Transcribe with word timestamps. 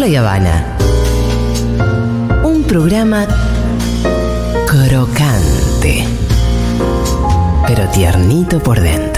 Carola 0.00 0.12
y 0.12 0.16
Habana. 0.16 0.76
Un 2.42 2.62
programa 2.62 3.26
crocante, 4.66 6.06
pero 7.66 7.86
tiernito 7.90 8.60
por 8.60 8.80
dentro. 8.80 9.09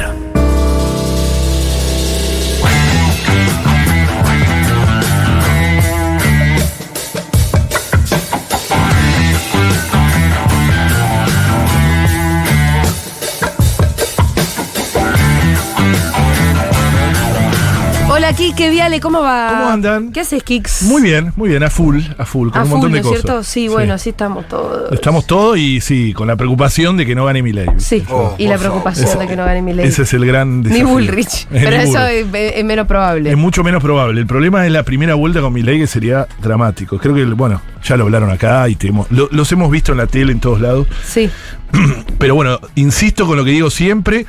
Hola 18.33 18.39
Kike 18.39 18.71
Viale, 18.71 18.99
¿cómo 18.99 19.21
va? 19.21 19.49
¿Cómo 19.51 19.69
andan? 19.69 20.11
¿Qué 20.11 20.21
haces, 20.21 20.43
Kix? 20.43 20.85
Muy 20.85 21.03
bien, 21.03 21.35
muy 21.37 21.51
bien, 21.51 21.63
a 21.65 21.69
full, 21.69 22.01
a 22.17 22.25
full, 22.25 22.49
con 22.49 22.61
A 22.61 22.65
un 22.65 22.71
full, 22.71 22.79
montón 22.79 22.93
de 22.93 23.01
¿no 23.01 23.03
es 23.03 23.07
cosas. 23.07 23.23
cierto? 23.25 23.43
Sí, 23.45 23.69
bueno, 23.69 23.93
así 23.93 24.09
estamos 24.09 24.49
todos. 24.49 24.91
Estamos 24.91 25.27
todos 25.27 25.59
y 25.59 25.83
sí, 25.83 26.15
con 26.15 26.29
la 26.29 26.37
preocupación 26.37 26.97
de 26.97 27.05
que 27.05 27.15
no 27.15 27.27
gane 27.27 27.43
mi 27.43 27.53
ley. 27.53 27.67
Sí, 27.77 28.03
Oh, 28.09 28.35
y 28.39 28.47
la 28.49 28.57
preocupación 28.57 29.19
de 29.19 29.27
que 29.29 29.37
no 29.37 29.45
gane 29.45 29.61
mi 29.61 29.75
ley. 29.75 29.87
Ese 29.87 30.03
es 30.05 30.15
el 30.15 30.25
gran 30.25 30.63
Ni 30.63 30.71
desafío. 30.71 30.89
Bullrich. 30.89 31.43
Eh, 31.43 31.47
Pero 31.51 31.71
ni 31.77 31.77
eso 31.83 31.93
Bullrich. 31.99 32.35
es, 32.35 32.53
es 32.57 32.65
menos 32.65 32.87
probable. 32.87 33.31
Es 33.31 33.37
mucho 33.37 33.63
menos 33.63 33.83
probable. 33.83 34.19
El 34.19 34.27
problema 34.27 34.65
es 34.65 34.73
la 34.73 34.83
primera 34.83 35.15
vuelta 35.15 35.43
con 35.43 35.53
mi 35.53 35.61
ley 35.63 35.79
que 35.79 35.87
sería 35.87 36.27
dramático. 36.41 36.97
Creo 36.99 37.15
que, 37.15 37.25
bueno, 37.27 37.61
ya 37.85 37.99
lo 37.99 38.05
hablaron 38.05 38.31
acá 38.31 38.67
y 38.67 38.77
te 38.77 38.89
hemos- 38.89 39.11
lo- 39.11 39.29
los 39.31 39.53
hemos 39.53 39.71
visto 39.71 39.93
en 39.93 39.99
la 39.99 40.07
tele 40.07 40.33
en 40.33 40.41
todos 40.41 40.59
lados. 40.59 40.87
Sí. 41.07 41.29
Pero 42.19 42.35
bueno, 42.35 42.59
insisto 42.77 43.27
con 43.27 43.37
lo 43.37 43.45
que 43.45 43.51
digo 43.51 43.69
siempre. 43.69 44.25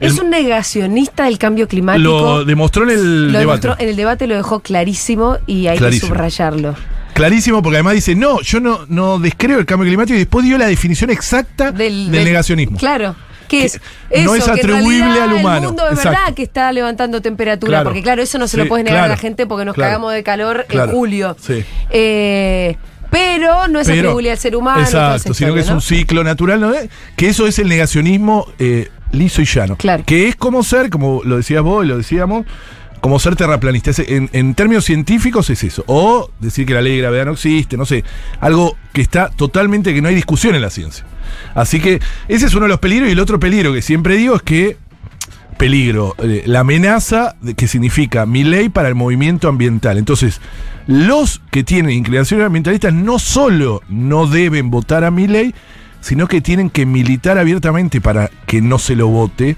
Es 0.00 0.18
un 0.18 0.30
negacionista 0.30 1.24
del 1.24 1.38
cambio 1.38 1.66
climático. 1.68 2.02
lo 2.08 2.44
demostró 2.44 2.84
en 2.84 2.90
el 2.90 3.32
Lo 3.32 3.38
debate. 3.38 3.38
demostró 3.40 3.76
en 3.78 3.88
el 3.88 3.96
debate, 3.96 4.26
lo 4.26 4.34
dejó 4.36 4.60
clarísimo 4.60 5.38
y 5.46 5.66
hay 5.66 5.78
Clarísimo. 5.78 6.08
que 6.10 6.14
subrayarlo. 6.16 6.74
Clarísimo, 7.14 7.62
porque 7.62 7.76
además 7.78 7.94
dice, 7.94 8.14
no, 8.14 8.40
yo 8.42 8.60
no, 8.60 8.80
no 8.88 9.18
descreo 9.18 9.58
el 9.58 9.66
cambio 9.66 9.88
climático 9.88 10.14
y 10.14 10.18
después 10.20 10.44
dio 10.44 10.56
la 10.56 10.66
definición 10.66 11.10
exacta 11.10 11.72
del, 11.72 12.10
negacionismo. 12.12 12.78
Claro. 12.78 13.16
Que 13.48 13.60
Que 13.60 13.64
es, 13.64 13.80
no 14.24 14.34
es 14.34 14.46
atribuible 14.46 15.20
al 15.20 15.32
humano. 15.32 15.56
El 15.56 15.66
mundo 15.68 15.86
es 15.86 15.92
Exacto. 15.98 16.10
verdad 16.20 16.34
que 16.34 16.42
está 16.42 16.70
levantando 16.70 17.20
temperatura, 17.22 17.70
Claro. 17.78 17.84
porque 17.84 18.02
claro, 18.02 18.22
eso 18.22 18.38
no 18.38 18.46
se 18.46 18.52
Sí, 18.56 18.62
lo 18.62 18.68
puedes 18.68 18.84
negar 18.84 19.04
a 19.04 19.08
la 19.08 19.16
gente 19.16 19.46
porque 19.46 19.64
nos 19.64 19.74
Claro. 19.74 19.88
cagamos 19.88 20.12
de 20.12 20.22
calor 20.22 20.66
en 20.68 20.90
julio. 20.90 21.34
Sí. 21.40 21.64
Eh, 21.90 22.76
pero 23.10 23.66
no 23.68 23.80
es 23.80 23.88
atribuible 23.88 24.30
al 24.30 24.38
ser 24.38 24.54
humano. 24.54 24.82
Exacto, 24.82 25.32
sino 25.34 25.54
que 25.54 25.60
es 25.60 25.70
un 25.70 25.80
ciclo 25.80 26.22
natural, 26.22 26.60
¿no? 26.60 26.72
que 27.16 27.28
eso 27.28 27.46
es 27.46 27.58
el 27.58 27.68
negacionismo 27.68 28.46
eh, 28.58 28.90
liso 29.12 29.42
y 29.42 29.44
llano. 29.44 29.76
Claro. 29.76 30.04
Que 30.06 30.28
es 30.28 30.36
como 30.36 30.62
ser, 30.62 30.90
como 30.90 31.22
lo 31.24 31.36
decías 31.36 31.62
vos 31.62 31.84
y 31.84 31.88
lo 31.88 31.96
decíamos, 31.96 32.46
como 33.00 33.18
ser 33.18 33.36
terraplanista. 33.36 33.90
En, 34.06 34.28
en 34.32 34.54
términos 34.54 34.84
científicos 34.84 35.50
es 35.50 35.64
eso. 35.64 35.84
O 35.86 36.30
decir 36.40 36.66
que 36.66 36.74
la 36.74 36.82
ley 36.82 36.96
de 36.96 37.02
gravedad 37.02 37.26
no 37.26 37.32
existe, 37.32 37.76
no 37.76 37.86
sé. 37.86 38.04
Algo 38.40 38.76
que 38.92 39.00
está 39.00 39.30
totalmente, 39.30 39.94
que 39.94 40.02
no 40.02 40.08
hay 40.08 40.14
discusión 40.14 40.54
en 40.54 40.62
la 40.62 40.70
ciencia. 40.70 41.04
Así 41.54 41.80
que 41.80 42.00
ese 42.28 42.46
es 42.46 42.54
uno 42.54 42.64
de 42.64 42.70
los 42.70 42.80
peligros. 42.80 43.08
Y 43.08 43.12
el 43.12 43.20
otro 43.20 43.38
peligro 43.38 43.72
que 43.72 43.82
siempre 43.82 44.16
digo 44.16 44.36
es 44.36 44.42
que 44.42 44.76
peligro, 45.58 46.14
eh, 46.18 46.44
la 46.46 46.60
amenaza 46.60 47.34
de 47.42 47.54
que 47.54 47.66
significa 47.66 48.24
mi 48.24 48.44
ley 48.44 48.70
para 48.70 48.88
el 48.88 48.94
movimiento 48.94 49.48
ambiental. 49.48 49.98
Entonces, 49.98 50.40
los 50.86 51.42
que 51.50 51.64
tienen 51.64 51.90
inclinaciones 51.90 52.46
ambientalistas 52.46 52.94
no 52.94 53.18
solo 53.18 53.82
no 53.88 54.26
deben 54.26 54.70
votar 54.70 55.04
a 55.04 55.10
mi 55.10 55.26
ley, 55.26 55.54
sino 56.00 56.26
que 56.28 56.40
tienen 56.40 56.70
que 56.70 56.86
militar 56.86 57.38
abiertamente 57.38 58.00
para 58.00 58.30
que 58.46 58.60
no 58.62 58.78
se 58.78 58.94
lo 58.96 59.08
vote 59.08 59.56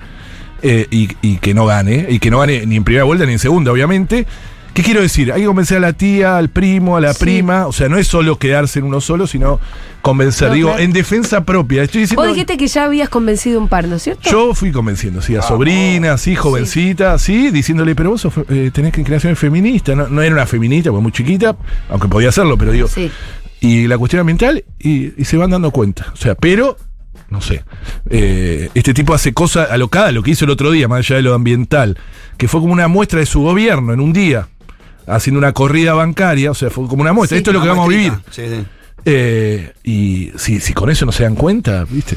eh, 0.62 0.86
y, 0.90 1.08
y 1.22 1.36
que 1.38 1.54
no 1.54 1.66
gane, 1.66 2.06
y 2.10 2.18
que 2.18 2.30
no 2.30 2.38
gane 2.40 2.66
ni 2.66 2.76
en 2.76 2.84
primera 2.84 3.04
vuelta 3.04 3.24
ni 3.26 3.32
en 3.32 3.38
segunda, 3.38 3.72
obviamente. 3.72 4.26
¿Qué 4.74 4.84
quiero 4.84 5.02
decir? 5.02 5.32
Hay 5.32 5.40
que 5.40 5.46
convencer 5.48 5.78
a 5.78 5.80
la 5.80 5.92
tía, 5.94 6.36
al 6.38 6.48
primo, 6.48 6.96
a 6.96 7.00
la 7.00 7.12
Sí. 7.12 7.18
prima, 7.24 7.66
o 7.66 7.72
sea, 7.72 7.88
no 7.88 7.98
es 7.98 8.06
solo 8.06 8.38
quedarse 8.38 8.78
en 8.78 8.84
uno 8.84 9.00
solo, 9.00 9.26
sino 9.26 9.58
convencer. 10.00 10.48
No, 10.48 10.54
Digo, 10.54 10.68
claro. 10.68 10.82
en 10.84 10.92
defensa 10.92 11.44
propia. 11.44 11.82
Estoy 11.82 12.02
diciendo. 12.02 12.22
Vos 12.22 12.32
dijiste 12.32 12.56
que 12.56 12.68
ya 12.68 12.84
habías 12.84 13.08
convencido 13.08 13.58
un 13.60 13.66
par, 13.66 13.88
¿no 13.88 13.96
es 13.96 14.02
cierto? 14.04 14.30
Yo 14.30 14.54
fui 14.54 14.70
convenciendo, 14.70 15.22
sí, 15.22 15.34
a 15.34 15.42
sobrinas, 15.42 16.20
sí, 16.20 16.36
jovencita, 16.36 17.18
sí, 17.18 17.50
diciéndole, 17.50 17.96
pero 17.96 18.10
vos 18.10 18.20
sos, 18.20 18.32
eh, 18.48 18.70
tenés 18.72 18.92
que 18.92 19.00
inclinaciones 19.00 19.40
feministas. 19.40 19.96
No, 19.96 20.06
no 20.08 20.22
era 20.22 20.34
una 20.36 20.46
feminista, 20.46 20.90
porque 20.90 21.02
muy 21.02 21.12
chiquita, 21.12 21.56
aunque 21.88 22.06
podía 22.06 22.28
hacerlo, 22.28 22.56
pero 22.56 22.70
digo. 22.70 22.86
Sí. 22.86 23.10
Y 23.60 23.86
la 23.86 23.98
cuestión 23.98 24.20
ambiental, 24.20 24.64
y, 24.78 25.20
y 25.20 25.24
se 25.24 25.36
van 25.36 25.50
dando 25.50 25.70
cuenta. 25.70 26.10
O 26.12 26.16
sea, 26.16 26.34
pero, 26.34 26.76
no 27.28 27.40
sé, 27.40 27.64
eh, 28.08 28.70
este 28.74 28.94
tipo 28.94 29.12
hace 29.12 29.34
cosas 29.34 29.70
alocadas, 29.70 30.14
lo 30.14 30.22
que 30.22 30.30
hizo 30.30 30.46
el 30.46 30.50
otro 30.50 30.70
día, 30.70 30.88
más 30.88 31.00
allá 31.00 31.16
de 31.16 31.22
lo 31.22 31.34
ambiental, 31.34 31.98
que 32.38 32.48
fue 32.48 32.60
como 32.60 32.72
una 32.72 32.88
muestra 32.88 33.20
de 33.20 33.26
su 33.26 33.42
gobierno 33.42 33.92
en 33.92 34.00
un 34.00 34.12
día, 34.12 34.48
haciendo 35.06 35.38
una 35.38 35.52
corrida 35.52 35.92
bancaria, 35.92 36.50
o 36.50 36.54
sea, 36.54 36.70
fue 36.70 36.86
como 36.88 37.02
una 37.02 37.12
muestra. 37.12 37.36
Sí. 37.36 37.40
Esto 37.40 37.50
es 37.50 37.54
lo 37.54 37.62
que 37.62 37.68
vamos 37.68 37.86
a 37.86 37.88
vivir. 37.88 38.12
Sí, 38.30 38.42
sí. 38.48 38.64
Eh, 39.04 39.72
y 39.82 40.30
si, 40.36 40.60
si 40.60 40.72
con 40.74 40.90
eso 40.90 41.06
no 41.06 41.12
se 41.12 41.22
dan 41.22 41.34
cuenta, 41.34 41.84
¿viste? 41.88 42.16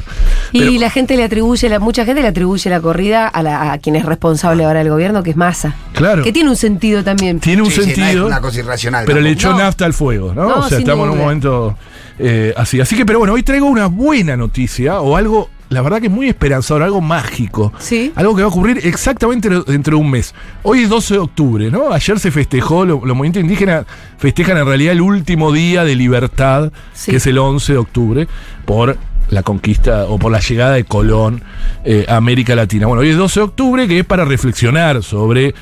Y 0.52 0.78
la 0.78 0.90
gente 0.90 1.16
le 1.16 1.24
atribuye, 1.24 1.68
la, 1.68 1.78
mucha 1.78 2.04
gente 2.04 2.20
le 2.22 2.28
atribuye 2.28 2.68
la 2.70 2.80
corrida 2.80 3.26
a, 3.26 3.42
la- 3.42 3.72
a 3.72 3.78
quien 3.78 3.96
es 3.96 4.04
responsable 4.04 4.64
ahora 4.64 4.80
del 4.80 4.90
gobierno, 4.90 5.22
que 5.22 5.30
es 5.30 5.36
Massa. 5.36 5.74
Claro. 5.94 6.22
Que 6.22 6.32
tiene 6.32 6.50
un 6.50 6.56
sentido 6.56 7.02
también. 7.02 7.40
Tiene 7.40 7.62
un 7.62 7.68
Sí, 7.70 7.74
sí, 7.74 7.80
no 7.80 7.86
es 7.90 7.94
sentido. 7.96 8.26
una 8.26 8.40
cosa 8.40 8.58
irracional. 8.60 9.04
Pero 9.06 9.20
le 9.20 9.30
tampoco. 9.30 9.40
echó 9.48 9.58
No. 9.58 9.64
nafta 9.64 9.84
al 9.86 9.94
fuego, 9.94 10.34
¿no? 10.34 10.42
No, 10.48 10.54
o 10.56 10.62
sea, 10.68 10.78
sin 10.78 10.80
estamos 10.80 11.06
en 11.06 11.12
un 11.12 11.18
momento 11.18 11.76
eh, 12.18 12.52
así. 12.56 12.80
Así 12.80 12.96
que, 12.96 13.04
pero 13.06 13.18
bueno, 13.18 13.34
hoy 13.34 13.42
traigo 13.42 13.66
una 13.66 13.86
buena 13.86 14.36
noticia 14.36 15.00
o 15.00 15.16
algo, 15.16 15.50
la 15.70 15.82
verdad 15.82 16.00
que 16.00 16.06
es 16.06 16.12
muy 16.12 16.28
esperanzador, 16.28 16.82
algo 16.82 17.00
mágico. 17.00 17.72
Sí. 17.78 18.12
Algo 18.14 18.34
que 18.36 18.42
va 18.42 18.46
a 18.46 18.50
ocurrir 18.50 18.80
exactamente 18.84 19.48
dentro 19.48 19.96
de 19.96 20.02
un 20.02 20.10
mes. 20.10 20.34
Hoy 20.62 20.80
es 20.82 20.88
12 20.88 21.14
de 21.14 21.20
octubre, 21.20 21.70
¿no? 21.70 21.92
Ayer 21.92 22.18
se 22.20 22.30
festejó, 22.30 22.84
lo- 22.84 23.00
los 23.04 23.16
movimientos 23.16 23.42
indígenas 23.42 23.86
festejan 24.18 24.56
en 24.58 24.66
realidad 24.66 24.92
el 24.92 25.00
último 25.00 25.52
día 25.52 25.84
de 25.84 25.94
libertad, 25.96 26.70
Sí. 26.92 27.10
que 27.10 27.16
es 27.16 27.26
el 27.26 27.38
11 27.38 27.72
de 27.72 27.78
octubre, 27.78 28.28
por 28.64 28.96
la 29.30 29.42
conquista 29.42 30.04
o 30.04 30.18
por 30.18 30.30
la 30.30 30.38
llegada 30.40 30.74
de 30.74 30.84
Colón 30.84 31.42
eh, 31.84 32.04
a 32.08 32.16
América 32.16 32.54
Latina. 32.54 32.86
Bueno, 32.86 33.00
hoy 33.00 33.08
es 33.10 33.16
12 33.16 33.40
de 33.40 33.44
octubre, 33.44 33.88
que 33.88 33.98
es 34.00 34.04
para 34.04 34.24
reflexionar 34.24 35.02
sobre 35.02 35.54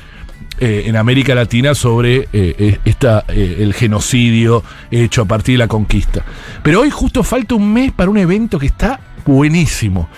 eh, 0.59 0.83
en 0.85 0.95
América 0.97 1.33
Latina 1.33 1.73
sobre 1.73 2.17
eh, 2.17 2.27
eh, 2.33 2.79
esta, 2.85 3.23
eh, 3.29 3.57
el 3.61 3.73
genocidio 3.73 4.63
hecho 4.91 5.23
a 5.23 5.25
partir 5.25 5.55
de 5.55 5.59
la 5.59 5.67
conquista. 5.67 6.23
Pero 6.61 6.81
hoy 6.81 6.91
justo 6.91 7.23
falta 7.23 7.55
un 7.55 7.73
mes 7.73 7.91
para 7.91 8.11
un 8.11 8.17
evento 8.17 8.59
que 8.59 8.67
está 8.67 8.99
buenísimo. 9.25 10.09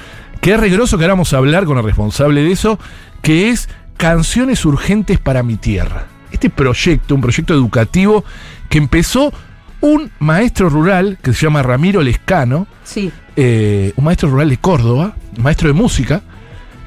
Es 0.41 0.59
regroso 0.59 0.97
que 0.97 1.03
ahora 1.05 1.13
vamos 1.16 1.33
a 1.33 1.38
hablar 1.38 1.66
con 1.66 1.77
el 1.79 1.83
responsable 1.83 2.41
de 2.43 2.51
eso, 2.51 2.77
que 3.23 3.49
es 3.49 3.67
Canciones 3.97 4.63
Urgentes 4.63 5.17
para 5.19 5.41
mi 5.41 5.55
Tierra. 5.55 6.05
Este 6.31 6.51
proyecto, 6.51 7.15
un 7.15 7.21
proyecto 7.21 7.53
educativo 7.55 8.23
que 8.69 8.77
empezó 8.77 9.33
un 9.81 10.11
maestro 10.19 10.69
rural 10.69 11.17
que 11.23 11.33
se 11.33 11.41
llama 11.47 11.63
Ramiro 11.63 12.01
Lescano, 12.01 12.67
Sí. 12.83 13.11
eh, 13.35 13.94
un 13.95 14.03
maestro 14.05 14.29
rural 14.29 14.49
de 14.49 14.57
Córdoba, 14.57 15.15
maestro 15.38 15.67
de 15.67 15.73
música, 15.73 16.21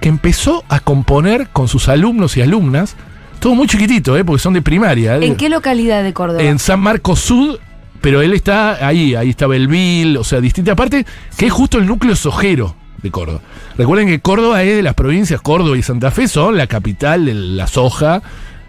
que 0.01 0.09
empezó 0.09 0.63
a 0.69 0.79
componer 0.79 1.49
con 1.49 1.67
sus 1.67 1.89
alumnos 1.89 2.37
y 2.37 2.43
alumnas, 2.43 2.95
todo 3.41 3.57
muy 3.57 3.67
chiquitito, 3.67 4.17
eh, 4.17 4.25
porque 4.25 4.41
son 4.41 4.53
de 4.55 4.63
primaria. 4.63 5.17
eh, 5.19 5.27
¿En 5.27 5.35
qué 5.37 5.49
localidad 5.49 6.05
de 6.05 6.13
Córdoba? 6.13 6.43
En 6.43 6.61
San 6.61 6.79
Marcos 6.79 7.19
Sud, 7.21 7.59
pero 8.01 8.23
él 8.23 8.33
está 8.33 8.87
ahí, 8.87 9.15
ahí 9.15 9.31
está 9.31 9.47
Belville, 9.47 10.19
o 10.19 10.25
sea, 10.25 10.41
distintas 10.41 10.77
partes, 10.77 11.05
que 11.37 11.47
es 11.47 11.53
justo 11.53 11.79
el 11.79 11.87
núcleo 11.87 12.15
sojero 12.17 12.75
de 13.03 13.11
Córdoba. 13.11 13.41
Recuerden 13.77 14.09
que 14.09 14.21
Córdoba 14.21 14.63
es 14.63 14.77
de 14.77 14.83
las 14.83 14.95
provincias, 14.95 15.41
Córdoba 15.41 15.77
y 15.77 15.83
Santa 15.83 16.11
Fe 16.11 16.29
son 16.29 16.57
la 16.57 16.67
capital 16.67 17.27
de 17.27 17.35
la 17.35 17.67
soja 17.67 18.23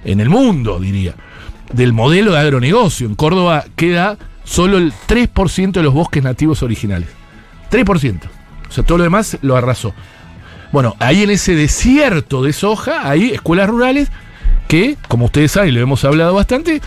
en 0.04 0.20
el 0.20 0.30
mundo, 0.30 0.80
diría, 0.80 1.16
del 1.74 1.94
modelo 1.94 2.34
de 2.34 2.40
agronegocio. 2.40 3.08
En 3.08 3.16
Córdoba 3.16 3.66
queda 3.76 4.18
solo 4.44 4.78
el 4.78 4.94
3% 5.08 5.72
de 5.72 5.84
los 5.84 5.94
bosques 5.94 6.24
nativos 6.24 6.64
originales. 6.64 7.10
3%. 7.72 8.20
O 8.68 8.72
sea, 8.72 8.84
todo 8.84 8.98
lo 8.98 9.04
demás 9.04 9.38
lo 9.42 9.56
arrasó. 9.56 9.94
Bueno, 10.72 10.96
ahí 11.00 11.24
en 11.24 11.32
ese 11.32 11.56
desierto 11.56 12.44
de 12.44 12.54
soja 12.54 13.10
hay 13.10 13.32
escuelas 13.32 13.70
rurales 13.70 14.10
que, 14.68 14.98
como 15.08 15.26
ustedes 15.26 15.52
saben, 15.52 15.74
lo 15.74 15.82
hemos 15.82 16.06
hablado 16.06 16.36
bastante, 16.36 16.82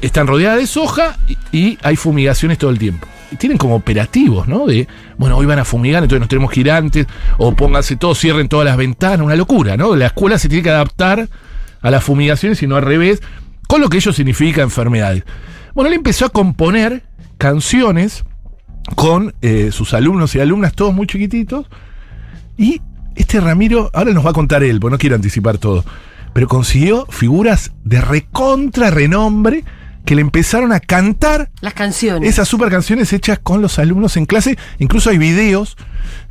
están 0.00 0.26
rodeadas 0.26 0.58
de 0.58 0.66
soja 0.66 1.16
y, 1.50 1.78
hay 1.82 1.96
fumigaciones 1.96 2.58
todo 2.58 2.70
el 2.70 2.78
tiempo. 2.78 3.06
Tienen 3.38 3.56
como 3.56 3.76
operativos, 3.76 4.46
¿no? 4.46 4.66
De, 4.66 4.86
bueno, 5.16 5.36
hoy 5.36 5.46
van 5.46 5.58
a 5.58 5.64
fumigar, 5.64 6.02
entonces 6.02 6.20
nos 6.20 6.28
tenemos 6.28 6.50
que 6.50 6.60
ir 6.60 6.70
antes, 6.70 7.06
o 7.38 7.54
pónganse 7.54 7.96
todos, 7.96 8.18
cierren 8.18 8.48
todas 8.48 8.66
las 8.66 8.76
ventanas, 8.76 9.20
una 9.20 9.36
locura, 9.36 9.76
¿no? 9.76 9.96
La 9.96 10.06
escuela 10.06 10.38
se 10.38 10.48
tiene 10.48 10.62
que 10.62 10.70
adaptar 10.70 11.28
a 11.80 11.90
las 11.90 12.04
fumigaciones 12.04 12.62
y 12.62 12.66
no 12.66 12.76
al 12.76 12.82
revés, 12.82 13.22
con 13.66 13.80
lo 13.80 13.88
que 13.88 13.96
ello 13.96 14.12
significa 14.12 14.62
enfermedades. 14.62 15.24
Bueno, 15.74 15.88
él 15.88 15.94
empezó 15.94 16.26
a 16.26 16.28
componer 16.28 17.04
canciones 17.38 18.24
con 18.96 19.34
eh, 19.40 19.70
sus 19.72 19.94
alumnos 19.94 20.34
y 20.34 20.40
alumnas, 20.40 20.74
todos 20.74 20.92
muy 20.92 21.06
chiquititos, 21.06 21.66
y 22.58 22.82
este 23.16 23.40
Ramiro, 23.40 23.90
ahora 23.92 24.12
nos 24.12 24.24
va 24.24 24.30
a 24.30 24.34
contar 24.34 24.62
él, 24.62 24.78
porque 24.78 24.92
no 24.92 24.98
quiero 24.98 25.16
anticipar 25.16 25.58
todo, 25.58 25.84
pero 26.32 26.48
consiguió 26.48 27.06
figuras 27.10 27.72
de 27.84 28.00
recontra 28.00 28.90
renombre 28.90 29.64
que 30.04 30.14
le 30.16 30.20
empezaron 30.20 30.72
a 30.72 30.80
cantar 30.80 31.50
Las 31.60 31.74
canciones. 31.74 32.28
esas 32.28 32.48
super 32.48 32.68
canciones 32.70 33.12
hechas 33.12 33.38
con 33.38 33.62
los 33.62 33.78
alumnos 33.78 34.16
en 34.16 34.26
clase. 34.26 34.58
Incluso 34.78 35.10
hay 35.10 35.18
videos 35.18 35.76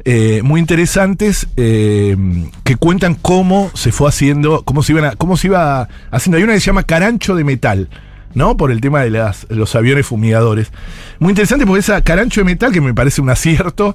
eh, 0.04 0.42
muy 0.44 0.60
interesantes 0.60 1.48
eh, 1.56 2.18
que 2.66 2.76
cuentan 2.76 3.16
cómo 3.16 3.72
se 3.74 3.94
fue 3.94 4.10
haciendo, 4.10 4.64
cómo 4.64 4.84
se, 4.84 4.92
iban 4.92 5.06
a- 5.06 5.16
cómo 5.16 5.38
se 5.38 5.48
iba 5.48 5.88
haciendo. 6.12 6.38
Hay 6.38 6.44
una 6.44 6.54
que 6.54 6.60
se 6.60 6.66
llama 6.66 6.84
Carancho 6.84 7.36
de 7.36 7.44
Metal. 7.46 7.90
¿no? 8.34 8.56
Por 8.56 8.72
el 8.72 8.80
tema 8.80 9.02
de 9.02 9.10
las, 9.10 9.46
los 9.50 9.76
aviones 9.76 10.06
fumigadores. 10.06 10.72
Muy 11.20 11.32
interesante 11.32 11.66
porque 11.66 11.82
esa 11.82 12.02
carancho 12.02 12.40
de 12.40 12.46
metal, 12.46 12.72
que 12.72 12.80
me 12.80 12.94
parece 12.94 13.20
un 13.22 13.30
acierto, 13.30 13.94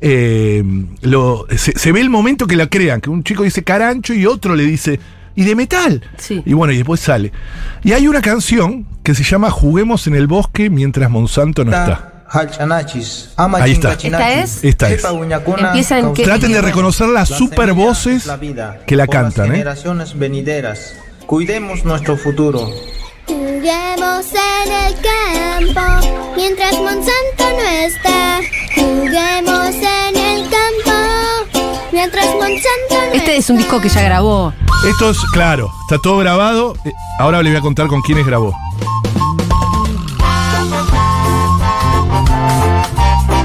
eh, 0.00 0.64
lo, 1.02 1.46
se, 1.54 1.72
se 1.78 1.92
ve 1.92 2.00
el 2.00 2.08
momento 2.08 2.46
que 2.46 2.56
la 2.56 2.66
crean, 2.66 3.02
que 3.02 3.10
un 3.10 3.22
chico 3.24 3.42
dice 3.42 3.62
carancho 3.62 4.14
y 4.14 4.24
otro 4.24 4.54
le 4.56 4.64
dice, 4.64 5.00
¿y 5.36 5.44
de 5.44 5.54
metal? 5.54 6.02
Sí. 6.18 6.42
Y 6.44 6.52
bueno, 6.52 6.72
y 6.72 6.76
después 6.78 7.00
sale. 7.00 7.32
Y 7.82 7.92
hay 7.92 8.06
una 8.08 8.20
canción 8.22 8.86
que 9.02 9.14
se 9.14 9.22
llama 9.24 9.50
Juguemos 9.50 10.06
en 10.06 10.14
el 10.14 10.26
bosque 10.26 10.70
mientras 10.70 11.10
Monsanto 11.10 11.64
no 11.64 11.72
está. 11.72 12.10
Ahí 13.60 13.72
está. 13.72 13.92
¿Esta 13.92 14.32
es? 14.32 14.64
Esta 14.64 14.90
es. 14.90 15.04
Empieza 15.04 15.98
en 15.98 16.12
qué- 16.14 16.24
Traten 16.24 16.50
de 16.52 16.60
reconocer 16.62 17.08
las 17.08 17.28
super 17.28 17.72
voces 17.74 18.28
que 18.86 18.96
la 18.96 19.06
cantan, 19.06 19.46
¿eh? 19.46 19.50
generaciones 19.52 20.18
venideras. 20.18 20.94
Cuidemos 21.26 21.84
nuestro 21.84 22.16
futuro. 22.16 22.70
Juguemos 23.26 24.26
en 24.32 24.72
el 24.72 24.94
campo 24.94 26.34
mientras 26.36 26.72
Monsanto 26.72 27.44
no 27.56 27.68
está. 27.86 28.40
Juguemos 28.74 29.74
en 29.74 30.16
el 30.16 30.42
campo 30.50 31.60
mientras 31.92 32.26
Monsanto 32.26 33.06
no 33.08 33.12
Este 33.14 33.36
es 33.36 33.48
un 33.48 33.56
disco 33.58 33.80
que 33.80 33.88
ya 33.88 34.02
grabó. 34.02 34.52
Esto 34.86 35.10
es, 35.10 35.18
claro, 35.32 35.70
está 35.82 35.98
todo 35.98 36.18
grabado. 36.18 36.74
Eh, 36.84 36.92
Ahora 37.18 37.42
le 37.42 37.50
voy 37.50 37.58
a 37.58 37.62
contar 37.62 37.86
con 37.86 38.02
quiénes 38.02 38.26
grabó. 38.26 38.52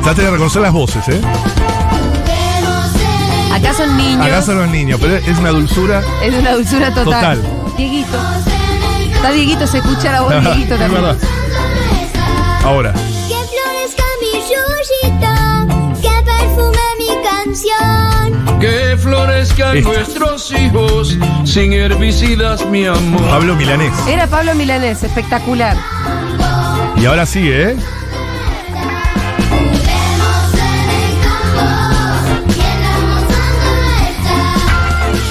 Traten 0.04 0.26
de 0.26 0.32
reconocer 0.32 0.62
las 0.62 0.74
voces, 0.74 1.08
¿eh? 1.08 1.22
Acá 3.54 3.74
son 3.74 3.96
niños. 3.98 4.26
Acá 4.26 4.42
son 4.42 4.58
los 4.60 4.70
niños, 4.70 5.00
pero 5.02 5.16
es 5.16 5.38
una 5.38 5.50
dulzura. 5.50 6.02
Es 6.24 6.34
una 6.34 6.54
dulzura 6.54 6.94
total. 6.94 7.42
Total. 7.42 7.74
Dieguito. 7.78 8.18
Está 9.16 9.32
Dieguito, 9.32 9.68
se 9.68 9.78
escucha 9.80 10.12
la 10.12 10.22
voz 10.22 10.32
de 10.32 10.42
Dieguito 10.42 10.74
Es 10.76 10.80
también. 10.80 11.02
verdad. 11.04 11.18
Ahora. 12.66 12.94
Que 19.40 19.46
florezcan 19.46 19.78
Esta. 19.78 19.90
nuestros 19.90 20.52
hijos 20.52 21.18
sin 21.46 21.72
herbicidas, 21.72 22.66
mi 22.66 22.86
amor. 22.86 23.22
Pablo 23.30 23.56
Milanés. 23.56 23.94
Era 24.06 24.28
Pablo 24.28 24.54
Milanés, 24.54 25.02
espectacular. 25.02 25.78
Y 26.98 27.06
ahora 27.06 27.26
sigue, 27.26 27.72
¿eh? 27.72 27.78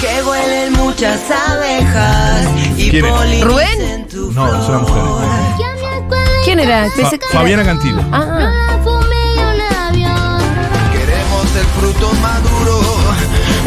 Que 0.01 0.23
huelen 0.23 0.73
muchas 0.75 1.21
abejas 1.31 2.47
y 2.77 2.91
¿Quién 2.91 3.05
es? 3.05 3.13
polinicen 3.13 3.49
¿Rubén? 3.49 4.09
tu 4.09 4.33
No, 4.33 4.47
es 4.63 4.69
una 4.69 4.79
mujer. 4.79 5.03
Acuerdo 5.03 6.19
¿Quién 6.45 6.61
era? 6.61 6.87
Fa- 6.89 6.97
Pensé 6.97 7.19
que 7.19 7.27
era- 7.27 7.41
Fabiana 7.41 7.65
Cantilo. 7.65 8.03
Ah, 8.13 8.79
fumé 8.85 9.35
un 9.35 9.61
avión. 9.87 10.41
Queremos 10.93 11.57
el 11.57 11.67
fruto 11.79 12.13
maduro 12.23 12.58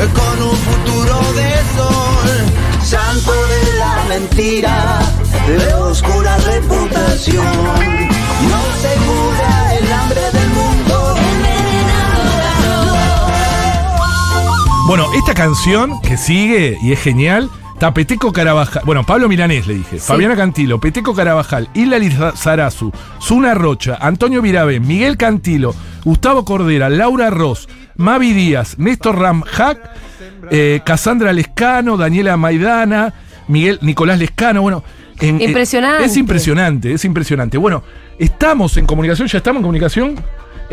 con 0.10 0.42
un 0.42 0.56
futuro 0.56 1.20
de 1.34 1.50
sol. 1.76 2.82
Santo 2.84 3.32
de 3.32 3.78
la 3.78 4.04
mentira, 4.10 5.00
de 5.48 5.74
oscura 5.76 6.38
reputación. 6.38 7.46
No 7.46 8.62
se 8.82 8.96
cura 9.06 9.76
el 9.78 9.94
hambre 9.94 10.22
del 10.34 10.50
mundo. 10.50 11.16
Bueno, 14.88 15.08
esta 15.14 15.34
canción 15.34 16.02
que 16.02 16.18
sigue 16.18 16.78
y 16.82 16.92
es 16.92 17.00
genial. 17.00 17.50
Está 17.74 17.94
Peteco 17.94 18.32
Carabajal. 18.32 18.84
Bueno, 18.86 19.04
Pablo 19.04 19.28
Milanés 19.28 19.66
le 19.66 19.76
dije. 19.76 20.00
Fabiana 20.00 20.36
Cantilo, 20.36 20.80
Peteco 20.80 21.16
Carabajal, 21.16 21.70
Hilary 21.74 22.16
Sarazu, 22.36 22.92
Zuna 23.20 23.56
Rocha, 23.56 23.98
Antonio 24.00 24.42
Virabén, 24.42 24.86
Miguel 24.86 25.18
Cantilo, 25.18 25.74
Gustavo 26.04 26.46
Cordera, 26.46 26.90
Laura 26.90 27.30
Ross, 27.30 27.68
Mavi 27.98 28.34
Díaz, 28.34 28.78
Néstor 28.80 29.18
Ramjac, 29.20 29.78
eh, 30.50 30.82
Cassandra 30.86 31.34
Lescano, 31.34 31.98
Daniela 31.98 32.38
Maidana, 32.38 33.14
Miguel 33.48 33.80
Nicolás 33.82 34.20
Lescano. 34.20 34.62
Bueno, 34.62 34.84
en- 35.20 35.36
en- 35.42 35.50
Impresionante. 35.50 36.06
es 36.06 36.18
impresionante, 36.18 36.94
es 36.94 37.06
impresionante. 37.06 37.58
Bueno, 37.58 37.84
estamos 38.20 38.78
en 38.78 38.86
comunicación, 38.86 39.28
ya 39.28 39.38
estamos 39.38 39.60
en 39.60 39.64
comunicación 39.64 40.16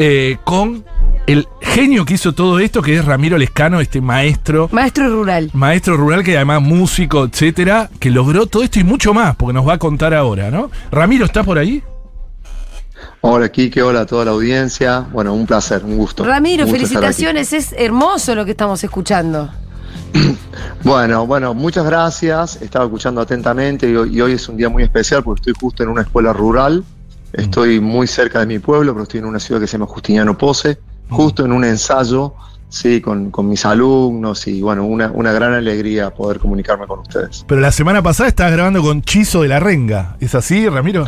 eh, 0.01 0.37
con 0.45 0.85
el 1.27 1.47
genio 1.61 2.05
que 2.05 2.15
hizo 2.15 2.33
todo 2.33 2.61
esto, 2.61 2.81
que 2.83 2.97
es 2.97 3.05
Ramiro 3.05 3.37
Lescano, 3.37 3.81
este 3.81 4.01
maestro. 4.01 4.69
maestro 4.73 5.09
rural. 5.11 5.51
Maestro 5.53 5.97
rural 5.97 6.23
que 6.23 6.37
además 6.37 6.63
músico, 6.63 7.25
etcétera, 7.25 7.91
que 7.99 8.11
logró 8.11 8.47
todo 8.47 8.63
esto 8.63 8.79
y 8.79 8.85
mucho 8.85 9.13
más, 9.13 9.35
porque 9.37 9.53
nos 9.53 9.67
va 9.69 9.75
a 9.75 9.79
contar 9.79 10.15
ahora, 10.15 10.51
¿no? 10.53 10.71
Ramiro, 10.93 11.25
¿estás 11.27 11.45
por 11.45 11.59
ahí? 11.59 11.83
Hola 13.21 13.49
Kike, 13.49 13.83
hola 13.83 14.01
a 14.01 14.07
toda 14.07 14.25
la 14.25 14.31
audiencia. 14.33 15.07
Bueno, 15.13 15.35
un 15.35 15.47
placer, 15.47 15.85
un 15.85 15.97
gusto. 15.97 16.25
Ramiro, 16.25 16.65
Un 16.65 16.71
gusto 16.71 16.87
felicitaciones. 16.87 17.53
Es 17.53 17.75
hermoso 17.77 18.35
lo 18.35 18.45
que 18.45 18.53
estamos 18.53 18.83
escuchando. 18.85 19.51
Bueno, 20.85 21.27
bueno, 21.27 21.55
muchas 21.55 21.85
gracias. 21.85 22.63
Estaba 22.63 22.85
escuchando 22.85 23.21
atentamente 23.21 23.91
y 23.91 23.97
hoy, 23.97 24.17
y 24.17 24.21
hoy 24.21 24.33
es 24.33 24.49
un 24.49 24.57
día 24.57 24.69
muy 24.69 24.85
especial 24.85 25.25
porque 25.25 25.41
estoy 25.41 25.55
justo 25.61 25.83
en 25.83 25.89
una 25.89 26.03
escuela 26.03 26.33
rural. 26.33 26.85
Estoy 27.33 27.81
muy 27.81 28.07
cerca 28.07 28.41
de 28.41 28.47
mi 28.47 28.59
pueblo, 28.59 28.93
pero 28.93 29.03
estoy 29.03 29.19
en 29.19 29.27
una 29.27 29.41
ciudad 29.41 29.61
que 29.61 29.67
se 29.67 29.73
llama 29.73 29.87
Justiniano 29.87 30.39
Pose, 30.39 30.79
justo 31.11 31.45
en 31.45 31.53
un 31.53 31.65
ensayo, 31.65 32.35
sí, 32.69 33.01
con, 33.01 33.31
con 33.31 33.49
mis 33.49 33.67
alumnos 33.67 34.47
y 34.47 34.63
bueno, 34.63 34.87
una, 34.87 35.11
una 35.13 35.33
gran 35.33 35.53
alegría 35.53 36.11
poder 36.11 36.39
comunicarme 36.39 36.87
con 36.87 37.01
ustedes. 37.01 37.45
Pero 37.47 37.61
la 37.61 37.73
semana 37.73 38.03
pasada 38.03 38.29
estabas 38.29 38.53
grabando 38.53 38.83
con 38.83 39.03
Chizo 39.03 39.43
de 39.43 39.49
la 39.49 39.61
Renga. 39.61 40.17
¿Es 40.21 40.35
así, 40.35 40.69
Ramiro? 40.69 41.07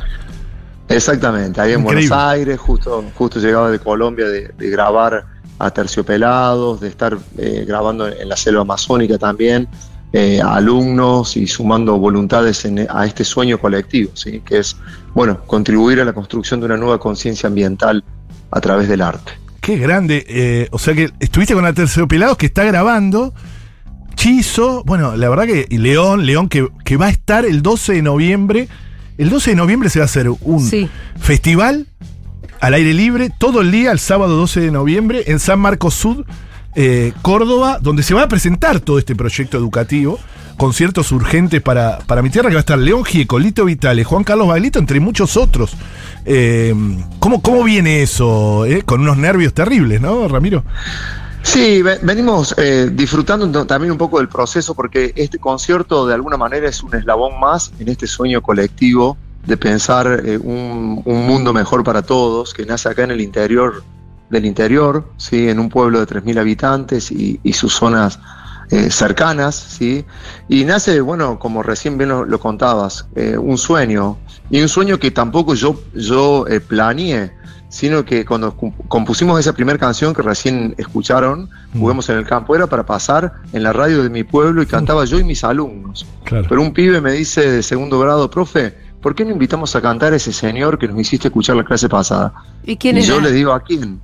Exactamente, 0.90 1.60
ahí 1.60 1.72
en 1.72 1.80
Increíble. 1.80 2.08
Buenos 2.08 2.24
Aires, 2.32 2.58
justo, 2.58 3.04
justo 3.14 3.38
llegaba 3.40 3.70
de 3.70 3.78
Colombia 3.78 4.26
de, 4.26 4.48
de 4.58 4.70
grabar 4.70 5.24
a 5.58 5.70
Terciopelados, 5.70 6.80
de 6.80 6.88
estar 6.88 7.16
eh, 7.38 7.64
grabando 7.66 8.08
en 8.08 8.28
la 8.28 8.36
selva 8.36 8.62
amazónica 8.62 9.16
también, 9.18 9.68
eh, 10.12 10.40
alumnos 10.42 11.36
y 11.36 11.46
sumando 11.46 11.96
voluntades 11.98 12.64
en- 12.64 12.86
a 12.90 13.06
este 13.06 13.24
sueño 13.24 13.58
colectivo, 13.58 14.10
¿sí? 14.14 14.40
que 14.44 14.58
es 14.58 14.76
bueno 15.14 15.40
contribuir 15.46 16.00
a 16.00 16.04
la 16.04 16.12
construcción 16.12 16.60
de 16.60 16.66
una 16.66 16.76
nueva 16.76 16.98
conciencia 16.98 17.46
ambiental 17.46 18.02
a 18.50 18.60
través 18.60 18.88
del 18.88 19.02
arte. 19.02 19.32
Qué 19.60 19.76
grande. 19.76 20.24
eh, 20.28 20.68
o 20.72 20.78
sea 20.78 20.94
que 20.94 21.10
estuviste 21.20 21.54
con 21.54 21.62
la 21.62 21.72
Terciopelados 21.72 22.36
que 22.36 22.46
está 22.46 22.64
grabando. 22.64 23.32
Chizo, 24.16 24.82
bueno, 24.84 25.16
la 25.16 25.28
verdad 25.28 25.44
que 25.46 25.66
León, 25.70 26.26
León 26.26 26.48
que, 26.48 26.68
que 26.84 26.96
va 26.96 27.06
a 27.06 27.10
estar 27.10 27.44
el 27.44 27.62
12 27.62 27.92
de 27.94 28.02
noviembre. 28.02 28.68
El 29.20 29.30
12 29.30 29.50
de 29.50 29.56
noviembre 29.56 29.90
se 29.90 29.98
va 29.98 30.04
a 30.04 30.06
hacer 30.06 30.28
un 30.40 30.60
Sí. 30.66 30.88
festival 31.18 31.86
al 32.60 32.74
aire 32.74 32.94
libre 32.94 33.30
todo 33.36 33.60
el 33.60 33.70
día, 33.70 33.92
el 33.92 33.98
sábado 33.98 34.36
12 34.36 34.60
de 34.60 34.70
noviembre, 34.70 35.24
en 35.26 35.38
San 35.40 35.60
Marcos 35.60 35.94
Sud, 35.94 36.24
eh, 36.74 37.12
Córdoba, 37.22 37.78
donde 37.80 38.02
se 38.02 38.14
va 38.14 38.22
a 38.22 38.28
presentar 38.28 38.80
todo 38.80 38.98
este 38.98 39.14
proyecto 39.14 39.56
educativo. 39.58 40.18
Conciertos 40.56 41.10
urgentes 41.12 41.62
para, 41.62 41.98
para 42.06 42.20
mi 42.20 42.28
tierra, 42.28 42.48
que 42.50 42.54
va 42.54 42.58
a 42.58 42.60
estar 42.60 42.78
León 42.78 43.02
Gieco, 43.04 43.38
Lito 43.38 43.64
Vitale, 43.64 44.04
Juan 44.04 44.24
Carlos 44.24 44.46
Baglito, 44.48 44.78
entre 44.78 45.00
muchos 45.00 45.36
otros. 45.38 45.72
Eh, 46.26 46.74
¿cómo, 47.18 47.40
¿Cómo 47.40 47.64
viene 47.64 48.02
eso? 48.02 48.66
eh? 48.66 48.82
Con 48.84 49.00
unos 49.00 49.16
nervios 49.16 49.54
terribles, 49.54 50.00
¿no, 50.02 50.28
Ramiro? 50.28 50.62
Sí, 51.42 51.82
ve- 51.82 51.98
venimos 52.02 52.54
eh, 52.58 52.90
disfrutando 52.92 53.66
también 53.66 53.90
un 53.92 53.98
poco 53.98 54.18
del 54.18 54.28
proceso 54.28 54.74
porque 54.74 55.12
este 55.16 55.38
concierto 55.38 56.06
de 56.06 56.14
alguna 56.14 56.36
manera 56.36 56.68
es 56.68 56.82
un 56.82 56.94
eslabón 56.94 57.40
más 57.40 57.72
en 57.78 57.88
este 57.88 58.06
sueño 58.06 58.42
colectivo 58.42 59.16
de 59.46 59.56
pensar 59.56 60.22
eh, 60.24 60.38
un, 60.38 61.00
un 61.04 61.26
mundo 61.26 61.52
mejor 61.52 61.82
para 61.82 62.02
todos 62.02 62.52
que 62.52 62.66
nace 62.66 62.88
acá 62.90 63.04
en 63.04 63.12
el 63.12 63.20
interior 63.22 63.82
del 64.28 64.44
interior, 64.44 65.12
¿sí? 65.16 65.48
en 65.48 65.58
un 65.58 65.68
pueblo 65.70 65.98
de 65.98 66.06
3.000 66.06 66.38
habitantes 66.38 67.10
y, 67.10 67.40
y 67.42 67.52
sus 67.54 67.72
zonas 67.74 68.20
eh, 68.70 68.90
cercanas, 68.90 69.56
¿sí? 69.56 70.04
y 70.48 70.64
nace, 70.64 71.00
bueno, 71.00 71.38
como 71.38 71.62
recién 71.64 71.98
bien 71.98 72.10
lo, 72.10 72.24
lo 72.24 72.38
contabas, 72.38 73.06
eh, 73.16 73.36
un 73.36 73.58
sueño, 73.58 74.18
y 74.50 74.60
un 74.62 74.68
sueño 74.68 74.98
que 75.00 75.10
tampoco 75.10 75.54
yo, 75.54 75.80
yo 75.94 76.46
eh, 76.46 76.60
planeé, 76.60 77.32
sino 77.70 78.04
que 78.04 78.26
cuando 78.26 78.54
cu- 78.54 78.74
compusimos 78.88 79.40
esa 79.40 79.54
primera 79.54 79.78
canción 79.78 80.12
que 80.12 80.20
recién 80.22 80.74
escucharon, 80.76 81.48
Juguemos 81.72 82.08
en 82.10 82.18
el 82.18 82.26
campo, 82.26 82.54
era 82.54 82.66
para 82.66 82.84
pasar 82.84 83.32
en 83.52 83.62
la 83.62 83.72
radio 83.72 84.02
de 84.02 84.10
mi 84.10 84.24
pueblo 84.24 84.60
y 84.60 84.66
cantaba 84.66 85.04
yo 85.06 85.18
y 85.18 85.24
mis 85.24 85.42
alumnos. 85.44 86.04
Claro. 86.24 86.46
Pero 86.48 86.60
un 86.60 86.72
pibe 86.74 87.00
me 87.00 87.12
dice 87.12 87.48
de 87.48 87.62
segundo 87.62 87.98
grado, 88.00 88.28
profe, 88.28 88.74
¿por 89.00 89.14
qué 89.14 89.24
no 89.24 89.30
invitamos 89.30 89.74
a 89.76 89.80
cantar 89.80 90.12
a 90.12 90.16
ese 90.16 90.32
señor 90.32 90.78
que 90.78 90.88
nos 90.88 90.98
hiciste 90.98 91.28
escuchar 91.28 91.54
la 91.56 91.64
clase 91.64 91.88
pasada? 91.88 92.34
¿Y 92.64 92.76
quién 92.76 92.98
y 92.98 93.02
yo 93.02 93.20
le 93.20 93.30
digo, 93.32 93.52
¿a 93.52 93.62
quién? 93.62 94.00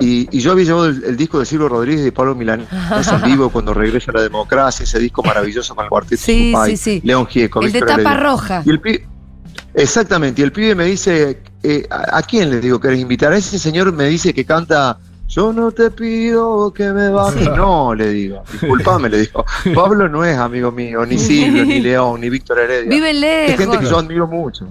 Y, 0.00 0.28
y 0.36 0.40
yo 0.40 0.50
había 0.50 0.64
llevado 0.64 0.86
el, 0.88 1.04
el 1.04 1.16
disco 1.16 1.38
de 1.38 1.46
Silvio 1.46 1.68
Rodríguez 1.68 2.00
y 2.00 2.04
de 2.06 2.12
Pablo 2.12 2.34
Milán 2.34 2.66
en 3.12 3.22
vivo 3.22 3.48
cuando 3.50 3.72
regresa 3.72 4.10
la 4.10 4.22
democracia, 4.22 4.82
ese 4.82 4.98
disco 4.98 5.22
maravilloso 5.22 5.72
con 5.76 5.84
el 5.84 5.88
cuarteto 5.88 6.20
Sí, 6.20 6.50
Supay, 6.50 6.76
sí, 6.76 6.98
sí. 6.98 7.06
León 7.06 7.26
Gieco, 7.28 7.62
El 7.62 7.70
de 7.70 7.80
tapa 7.80 8.16
roja. 8.16 8.62
Y 8.66 8.70
el 8.70 8.80
pibe, 8.80 9.06
exactamente, 9.74 10.40
y 10.40 10.44
el 10.44 10.52
pibe 10.52 10.74
me 10.74 10.84
dice, 10.86 11.38
eh, 11.62 11.86
¿a, 11.90 12.18
a 12.18 12.22
quién 12.22 12.50
le 12.50 12.60
digo 12.60 12.80
querés 12.80 13.00
invitar? 13.00 13.32
A 13.32 13.36
ese 13.36 13.58
señor 13.58 13.92
me 13.92 14.06
dice 14.06 14.32
que 14.32 14.44
canta, 14.44 14.98
yo 15.28 15.52
no 15.52 15.72
te 15.72 15.90
pido 15.90 16.72
que 16.72 16.92
me 16.92 17.10
bajes. 17.10 17.48
No, 17.56 17.94
le 17.94 18.08
digo, 18.10 18.44
disculpame, 18.52 19.08
le 19.08 19.18
digo. 19.22 19.44
Pablo 19.74 20.08
no 20.08 20.24
es 20.24 20.36
amigo 20.36 20.70
mío, 20.70 21.04
ni 21.04 21.18
Silvio, 21.18 21.64
ni 21.64 21.80
León, 21.80 22.20
ni 22.20 22.30
Víctor 22.30 22.60
Heredia. 22.60 22.88
Vive 22.88 23.10
es 23.46 23.56
gente 23.56 23.64
que 23.64 23.82
lejos. 23.82 23.90
yo 23.90 23.98
admiro 23.98 24.26
mucho. 24.26 24.68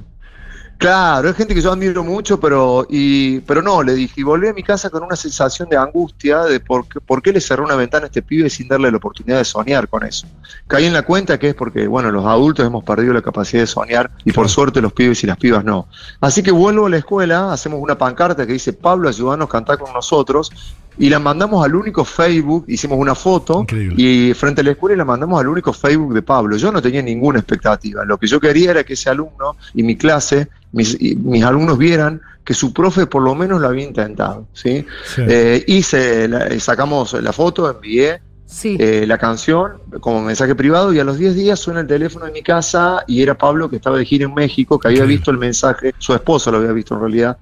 Claro, 0.83 1.29
es 1.29 1.37
gente 1.37 1.55
que 1.55 1.61
yo 1.61 1.71
admiro 1.71 2.03
mucho, 2.03 2.37
pero 2.41 2.85
y 2.89 3.39
pero 3.39 3.61
no, 3.61 3.81
le 3.81 3.93
dije, 3.93 4.15
y 4.19 4.23
volví 4.23 4.49
a 4.49 4.53
mi 4.53 4.63
casa 4.63 4.89
con 4.89 5.01
una 5.01 5.15
sensación 5.15 5.69
de 5.69 5.77
angustia 5.77 6.43
de 6.43 6.59
por 6.59 6.85
qué, 6.89 6.99
por 6.99 7.21
qué 7.21 7.31
le 7.31 7.39
cerró 7.39 7.63
una 7.63 7.77
ventana 7.77 8.03
a 8.03 8.07
este 8.07 8.21
pibe 8.21 8.49
sin 8.49 8.67
darle 8.67 8.91
la 8.91 8.97
oportunidad 8.97 9.37
de 9.37 9.45
soñar 9.45 9.87
con 9.87 10.05
eso. 10.05 10.27
Caí 10.67 10.83
en 10.83 10.91
la 10.91 11.03
cuenta 11.03 11.39
que 11.39 11.47
es 11.47 11.55
porque, 11.55 11.87
bueno, 11.87 12.11
los 12.11 12.25
adultos 12.25 12.67
hemos 12.67 12.83
perdido 12.83 13.13
la 13.13 13.21
capacidad 13.21 13.63
de 13.63 13.67
soñar 13.67 14.11
y 14.25 14.33
por 14.33 14.49
suerte 14.49 14.81
los 14.81 14.91
pibes 14.91 15.23
y 15.23 15.27
las 15.27 15.37
pibas 15.37 15.63
no. 15.63 15.87
Así 16.19 16.43
que 16.43 16.51
vuelvo 16.51 16.87
a 16.87 16.89
la 16.89 16.97
escuela, 16.97 17.53
hacemos 17.53 17.79
una 17.79 17.97
pancarta 17.97 18.45
que 18.45 18.51
dice, 18.51 18.73
Pablo, 18.73 19.07
ayúdanos 19.07 19.47
a 19.47 19.51
cantar 19.51 19.77
con 19.77 19.93
nosotros, 19.93 20.51
y 20.97 21.09
la 21.09 21.19
mandamos 21.19 21.65
al 21.65 21.75
único 21.75 22.05
Facebook, 22.05 22.65
hicimos 22.67 22.97
una 22.99 23.15
foto 23.15 23.61
Increíble. 23.61 23.95
y 23.97 24.33
frente 24.33 24.61
a 24.61 24.63
la 24.63 24.71
escuela 24.71 24.93
y 24.95 24.97
la 24.97 25.05
mandamos 25.05 25.39
al 25.39 25.47
único 25.47 25.73
Facebook 25.73 26.13
de 26.13 26.21
Pablo. 26.21 26.55
Yo 26.57 26.71
no 26.71 26.81
tenía 26.81 27.01
ninguna 27.01 27.39
expectativa. 27.39 28.05
Lo 28.05 28.17
que 28.17 28.27
yo 28.27 28.39
quería 28.39 28.71
era 28.71 28.83
que 28.83 28.93
ese 28.93 29.09
alumno 29.09 29.55
y 29.73 29.83
mi 29.83 29.95
clase, 29.95 30.49
mis, 30.71 30.95
y 31.01 31.15
mis 31.15 31.43
alumnos 31.43 31.77
vieran 31.77 32.21
que 32.43 32.53
su 32.53 32.73
profe 32.73 33.05
por 33.07 33.21
lo 33.23 33.35
menos 33.35 33.61
lo 33.61 33.67
había 33.69 33.85
intentado. 33.85 34.47
¿sí? 34.53 34.85
Sí. 35.15 35.21
Eh, 35.27 35.63
hice, 35.67 36.27
la- 36.27 36.47
eh, 36.47 36.59
sacamos 36.59 37.13
la 37.13 37.31
foto, 37.33 37.69
envié 37.71 38.21
Sí. 38.45 38.77
eh, 38.79 39.05
la 39.07 39.17
canción 39.17 39.71
como 39.99 40.21
mensaje 40.21 40.53
privado 40.53 40.93
y 40.93 40.99
a 40.99 41.03
los 41.03 41.17
10 41.17 41.33
días 41.33 41.57
suena 41.59 41.79
el 41.79 41.87
teléfono 41.87 42.27
en 42.27 42.33
mi 42.33 42.43
casa 42.43 43.03
y 43.07 43.23
era 43.23 43.35
Pablo 43.35 43.67
que 43.67 43.77
estaba 43.77 43.97
de 43.97 44.05
gira 44.05 44.25
en 44.25 44.33
México, 44.35 44.77
que 44.77 44.89
había 44.89 45.05
visto 45.05 45.31
el 45.31 45.39
mensaje, 45.39 45.95
su 45.97 46.13
esposa 46.13 46.51
lo 46.51 46.57
había 46.57 46.71
visto 46.71 46.93
en 46.93 46.99
realidad, 46.99 47.37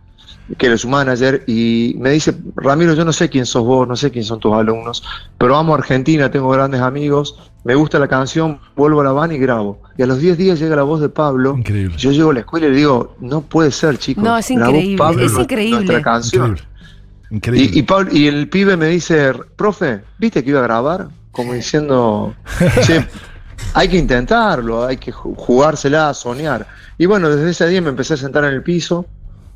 que 0.57 0.67
era 0.67 0.77
su 0.77 0.87
manager, 0.89 1.43
y 1.47 1.95
me 1.99 2.09
dice, 2.11 2.33
Ramiro, 2.55 2.93
yo 2.93 3.05
no 3.05 3.13
sé 3.13 3.29
quién 3.29 3.45
sos 3.45 3.63
vos, 3.63 3.87
no 3.87 3.95
sé 3.95 4.11
quién 4.11 4.23
son 4.23 4.39
tus 4.39 4.53
alumnos, 4.53 5.03
pero 5.37 5.55
amo 5.55 5.73
a 5.73 5.77
Argentina, 5.77 6.29
tengo 6.31 6.49
grandes 6.49 6.81
amigos, 6.81 7.35
me 7.63 7.75
gusta 7.75 7.99
la 7.99 8.07
canción, 8.07 8.59
vuelvo 8.75 9.01
a 9.01 9.03
la 9.03 9.11
van 9.11 9.31
y 9.31 9.37
grabo. 9.37 9.81
Y 9.97 10.01
a 10.03 10.07
los 10.07 10.19
10 10.19 10.37
días 10.37 10.59
llega 10.59 10.75
la 10.75 10.83
voz 10.83 10.99
de 11.01 11.09
Pablo, 11.09 11.55
Increíble. 11.57 11.95
yo 11.97 12.11
llego 12.11 12.31
a 12.31 12.33
la 12.33 12.39
escuela 12.41 12.67
y 12.67 12.71
le 12.71 12.77
digo, 12.77 13.15
no 13.19 13.41
puede 13.41 13.71
ser, 13.71 13.97
chicos. 13.97 14.23
No, 14.23 14.37
es 14.37 14.49
increíble, 14.51 14.97
Pablo 14.97 15.25
es 15.25 15.37
increíble. 15.37 15.75
Nuestra 15.85 16.01
canción. 16.01 16.51
Increíble. 16.51 16.71
Increíble. 17.31 17.71
Y, 17.75 17.79
y, 17.79 17.83
Pablo- 17.83 18.09
y 18.11 18.27
el 18.27 18.49
pibe 18.49 18.75
me 18.77 18.87
dice, 18.87 19.31
profe, 19.55 20.01
¿viste 20.17 20.43
que 20.43 20.49
iba 20.49 20.59
a 20.59 20.63
grabar? 20.63 21.07
Como 21.31 21.53
diciendo, 21.53 22.33
che, 22.85 23.05
hay 23.73 23.87
que 23.87 23.97
intentarlo, 23.97 24.85
hay 24.85 24.97
que 24.97 25.13
ju- 25.13 25.33
jugársela, 25.37 26.13
soñar. 26.13 26.67
Y 26.97 27.05
bueno, 27.05 27.29
desde 27.29 27.51
ese 27.51 27.67
día 27.69 27.81
me 27.81 27.89
empecé 27.89 28.15
a 28.15 28.17
sentar 28.17 28.43
en 28.43 28.53
el 28.53 28.63
piso, 28.63 29.05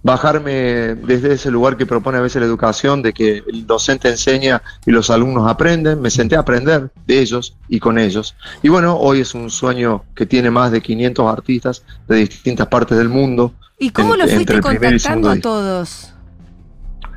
bajarme 0.06 0.94
desde 0.94 1.34
ese 1.34 1.50
lugar 1.50 1.78
que 1.78 1.88
propone 1.88 2.20
a 2.20 2.22
veces 2.22 2.40
la 2.40 2.46
educación, 2.46 3.02
de 3.02 3.12
que 3.12 3.42
el 3.48 3.66
docente 3.66 4.08
enseña 4.08 4.62
y 4.86 4.92
los 4.92 5.10
alumnos 5.10 5.50
aprenden, 5.50 6.00
me 6.00 6.12
senté 6.12 6.36
a 6.36 6.42
aprender 6.42 6.92
de 7.08 7.20
ellos 7.20 7.58
y 7.68 7.80
con 7.80 7.98
ellos. 7.98 8.36
Y 8.62 8.70
bueno, 8.70 8.98
hoy 8.98 9.22
es 9.22 9.34
un 9.34 9.50
sueño 9.50 10.04
que 10.16 10.28
tiene 10.28 10.52
más 10.52 10.72
de 10.72 10.80
500 10.80 11.26
artistas 11.34 11.84
de 12.08 12.18
distintas 12.18 12.68
partes 12.68 12.96
del 13.00 13.10
mundo. 13.10 13.52
¿Y 13.80 13.90
cómo 13.90 14.14
en- 14.14 14.20
lo 14.20 14.28
fuiste 14.28 14.62
contactando 14.62 15.28
a 15.32 15.40
todos? 15.40 16.14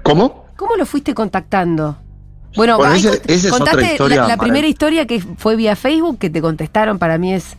¿Cómo? 0.03 0.47
¿Cómo 0.57 0.75
lo 0.77 0.87
fuiste 0.87 1.13
contactando? 1.13 1.99
Bueno, 2.57 2.79
Bueno, 2.79 2.95
ese- 2.95 3.21
es 3.27 3.49
contaste 3.49 3.93
historia 3.93 4.27
la, 4.27 4.39
primera 4.39 4.67
historia 4.67 5.07
que 5.07 5.21
fue 5.21 5.57
vía 5.57 5.77
Facebook, 5.77 6.19
que 6.19 6.31
te 6.31 6.41
contestaron, 6.41 6.99
para 6.99 7.19
mí 7.19 7.35
es 7.35 7.55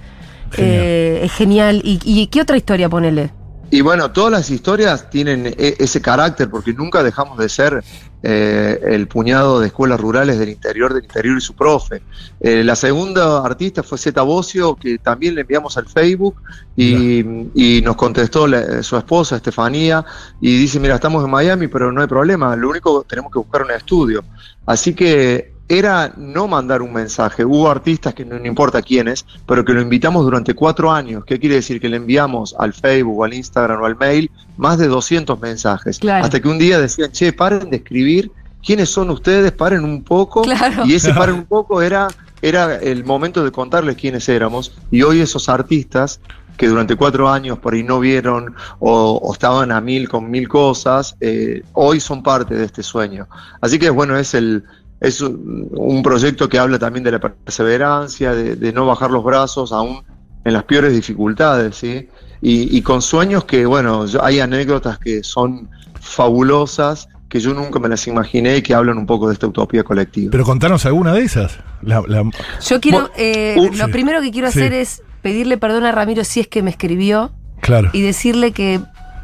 eh, 0.58 1.22
es 1.24 1.32
genial. 1.34 1.82
¿Y, 1.86 2.00
y 2.04 2.26
qué 2.26 2.42
otra 2.42 2.58
historia 2.58 2.90
ponele? 2.90 3.32
Y 3.72 3.82
bueno, 3.82 4.12
todas 4.12 4.32
las 4.32 4.50
historias 4.50 5.10
tienen 5.10 5.46
e- 5.46 5.76
ese 5.78 6.02
carácter 6.02 6.50
porque 6.50 6.74
nunca 6.74 7.04
dejamos 7.04 7.38
de 7.38 7.50
ser 7.50 7.84
eh, 8.24 8.80
el 8.84 9.08
puñado 9.08 9.60
de 9.60 9.68
escuelas 9.68 10.00
rurales 10.00 10.40
del 10.40 10.50
interior, 10.50 10.94
del 10.94 11.04
interior 11.04 11.38
y 11.38 11.42
su 11.42 11.54
profe. 11.54 12.02
Eh, 12.40 12.64
la 12.64 12.76
segunda 12.76 13.46
artista 13.46 13.84
fue 13.84 13.98
Zeta 13.98 14.24
Bocio, 14.24 14.76
que 14.76 14.98
también 14.98 15.36
le 15.36 15.42
enviamos 15.42 15.78
al 15.78 15.88
Facebook 15.88 16.42
y, 16.76 17.20
y 17.54 17.82
nos 17.82 17.96
contestó 17.96 18.48
la- 18.48 18.82
su 18.82 18.98
esposa, 18.98 19.36
Estefanía, 19.36 20.04
y 20.42 20.58
dice, 20.58 20.80
mira, 20.80 20.96
estamos 20.96 21.24
en 21.24 21.30
Miami, 21.30 21.68
pero 21.68 21.92
no 21.92 22.02
hay 22.02 22.08
problema, 22.08 22.56
lo 22.56 22.70
único 22.70 23.06
tenemos 23.08 23.32
que 23.32 23.40
buscar 23.40 23.62
un 23.62 23.72
estudio. 23.72 24.24
Así 24.66 24.94
que 24.94 25.59
era 25.70 26.12
no 26.18 26.48
mandar 26.48 26.82
un 26.82 26.92
mensaje. 26.92 27.46
Hubo 27.46 27.70
artistas 27.70 28.16
que 28.16 28.26
no, 28.26 28.40
no 28.40 28.46
importa 28.48 28.82
quiénes, 28.82 29.26
pero 29.46 29.64
que 29.64 29.72
lo 29.72 29.82
invitamos 29.82 30.24
durante 30.24 30.56
cuatro 30.56 30.92
años. 30.92 31.24
¿Qué 31.26 31.40
quiere 31.40 31.56
decir? 31.56 31.80
Que 31.80 31.88
le 31.88 31.98
enviamos 31.98 32.56
al 32.58 32.74
Facebook, 32.74 33.24
al 33.24 33.36
Instagram 33.36 33.80
o 33.82 33.86
al 33.86 33.96
mail 33.96 34.32
más 34.58 34.80
de 34.80 34.88
200 34.88 35.40
mensajes. 35.40 36.00
Claro. 36.00 36.26
Hasta 36.26 36.42
que 36.42 36.48
un 36.48 36.58
día 36.58 36.80
decían, 36.80 37.12
che, 37.12 37.32
paren 37.32 37.70
de 37.70 37.78
escribir. 37.78 38.32
¿Quiénes 38.66 38.90
son 38.90 39.12
ustedes? 39.12 39.52
Paren 39.52 39.86
un 39.86 40.04
poco. 40.04 40.42
Claro. 40.42 40.86
Y 40.86 40.96
ese 40.96 41.14
paren 41.16 41.36
un 41.36 41.46
poco 41.46 41.84
era, 41.84 42.08
era 42.42 42.76
el 42.76 43.06
momento 43.06 43.44
de 43.44 43.52
contarles 43.52 43.96
quiénes 43.96 44.28
éramos. 44.28 44.76
Y 44.90 45.04
hoy 45.04 45.22
esos 45.22 45.50
artistas 45.50 46.20
que 46.58 46.68
durante 46.68 46.98
cuatro 46.98 47.30
años 47.30 47.58
por 47.58 47.74
ahí 47.74 47.84
no 47.84 48.02
vieron 48.02 48.54
o, 48.80 49.14
o 49.14 49.34
estaban 49.34 49.72
a 49.72 49.80
mil 49.80 50.10
con 50.10 50.30
mil 50.30 50.50
cosas, 50.50 51.16
eh, 51.22 51.64
hoy 51.72 52.02
son 52.02 52.22
parte 52.22 52.54
de 52.54 52.66
este 52.66 52.84
sueño. 52.84 53.30
Así 53.62 53.80
que 53.80 53.90
bueno, 53.90 54.18
es 54.18 54.34
el 54.34 54.66
es 55.02 55.22
un, 55.22 56.02
proyecto 56.04 56.50
que 56.50 56.60
habla 56.60 56.78
también 56.80 57.04
de 57.04 57.12
la 57.12 57.20
perseverancia, 57.20 58.34
de, 58.34 58.56
de 58.56 58.74
no 58.74 58.86
bajar 58.86 59.12
los 59.12 59.24
brazos 59.24 59.72
aún 59.72 60.04
en 60.46 60.54
las 60.54 60.64
peores 60.64 60.94
dificultades, 60.94 61.76
¿sí? 61.76 62.08
Y, 62.42 62.76
y 62.78 62.82
con 62.82 63.02
sueños 63.02 63.46
que, 63.46 63.66
bueno, 63.66 64.06
yo- 64.06 64.24
hay 64.24 64.40
anécdotas 64.40 64.98
que 65.00 65.24
son 65.24 65.70
fabulosas, 66.00 67.08
que 67.30 67.40
yo 67.40 67.54
nunca 67.54 67.80
me 67.80 67.88
las 67.90 68.06
imaginé 68.08 68.58
y 68.58 68.62
que 68.62 68.74
hablan 68.74 68.98
un 68.98 69.06
poco 69.06 69.28
de 69.28 69.34
esta 69.34 69.48
utopía 69.48 69.84
colectiva. 69.84 70.32
Pero 70.32 70.44
contanos 70.44 70.86
alguna 70.86 71.14
de 71.14 71.22
esas. 71.22 71.58
La- 71.82 72.04
la- 72.08 72.24
Yo 72.68 72.80
quiero, 72.82 73.00
Bueno, 73.00 73.14
eh, 73.18 73.56
uh, 73.58 73.66
lo 73.76 73.86
sí. 73.86 73.92
primero 73.92 74.22
que 74.22 74.32
quiero 74.32 74.50
Sí. 74.52 74.60
hacer 74.60 74.74
es 74.74 75.02
pedirle 75.22 75.58
perdón 75.58 75.86
a 75.86 75.92
Ramiro 75.92 76.24
si 76.24 76.40
es 76.40 76.48
que 76.48 76.62
me 76.64 76.70
escribió 76.72 77.32
claro. 77.62 77.90
y 77.94 78.02
decirle 78.02 78.52
que 78.52 78.80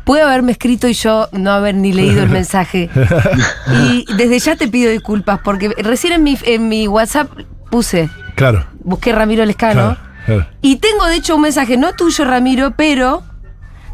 puede 0.05 0.21
haberme 0.23 0.53
escrito 0.53 0.87
y 0.87 0.93
yo 0.93 1.27
no 1.33 1.51
haber 1.51 1.75
ni 1.75 1.91
leído 1.91 2.23
el 2.23 2.29
mensaje. 2.39 2.89
y 3.83 4.05
desde 4.15 4.39
ya 4.39 4.55
te 4.55 4.67
pido 4.67 4.91
disculpas 4.91 5.39
porque 5.43 5.69
recién 5.77 6.13
en 6.13 6.23
mi, 6.23 6.37
en 6.43 6.67
mi 6.69 6.87
WhatsApp 6.87 7.29
puse, 7.69 8.09
Claro. 8.35 8.65
busqué 8.83 9.11
Ramiro 9.11 9.43
Lescano. 9.45 9.97
Claro. 9.97 9.97
claro. 10.25 10.47
Y 10.61 10.77
tengo 10.77 11.05
de 11.05 11.15
hecho 11.15 11.35
un 11.35 11.41
mensaje, 11.41 11.77
no 11.77 11.93
tuyo 11.93 12.23
Ramiro, 12.25 12.71
pero 12.77 13.23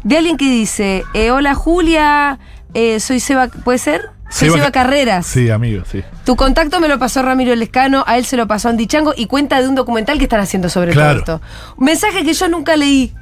de 0.04 0.16
alguien 0.18 0.36
que 0.36 0.44
dice, 0.50 1.04
eh, 1.14 1.30
hola 1.30 1.54
Julia, 1.54 2.38
eh, 2.74 3.00
soy 3.00 3.20
Seba, 3.20 3.48
¿puede 3.48 3.78
ser? 3.78 4.02
Soy 4.30 4.48
Seba 4.48 4.56
Seba, 4.56 4.66
Ca- 4.66 4.82
Carreras. 4.84 5.26
Sí, 5.26 5.50
amigo, 5.50 5.82
sí. 5.90 6.02
Tu 6.24 6.36
contacto 6.36 6.80
me 6.80 6.88
lo 6.88 6.98
pasó 6.98 7.22
Ramiro 7.22 7.54
Lescano, 7.54 8.02
a 8.06 8.16
él 8.18 8.24
se 8.24 8.36
lo 8.36 8.46
pasó 8.48 8.68
Andy 8.70 8.86
Chango 8.86 9.12
y 9.16 9.26
cuenta 9.26 9.60
de 9.60 9.68
un 9.68 9.74
documental 9.74 10.16
que 10.18 10.24
están 10.24 10.40
haciendo 10.40 10.68
sobre 10.70 10.92
Claro. 10.92 11.22
todo 11.22 11.36
esto. 11.36 11.46
Un 11.76 11.84
mensaje 11.84 12.24
que 12.24 12.32
yo 12.32 12.48
nunca 12.48 12.76
leí. 12.76 13.12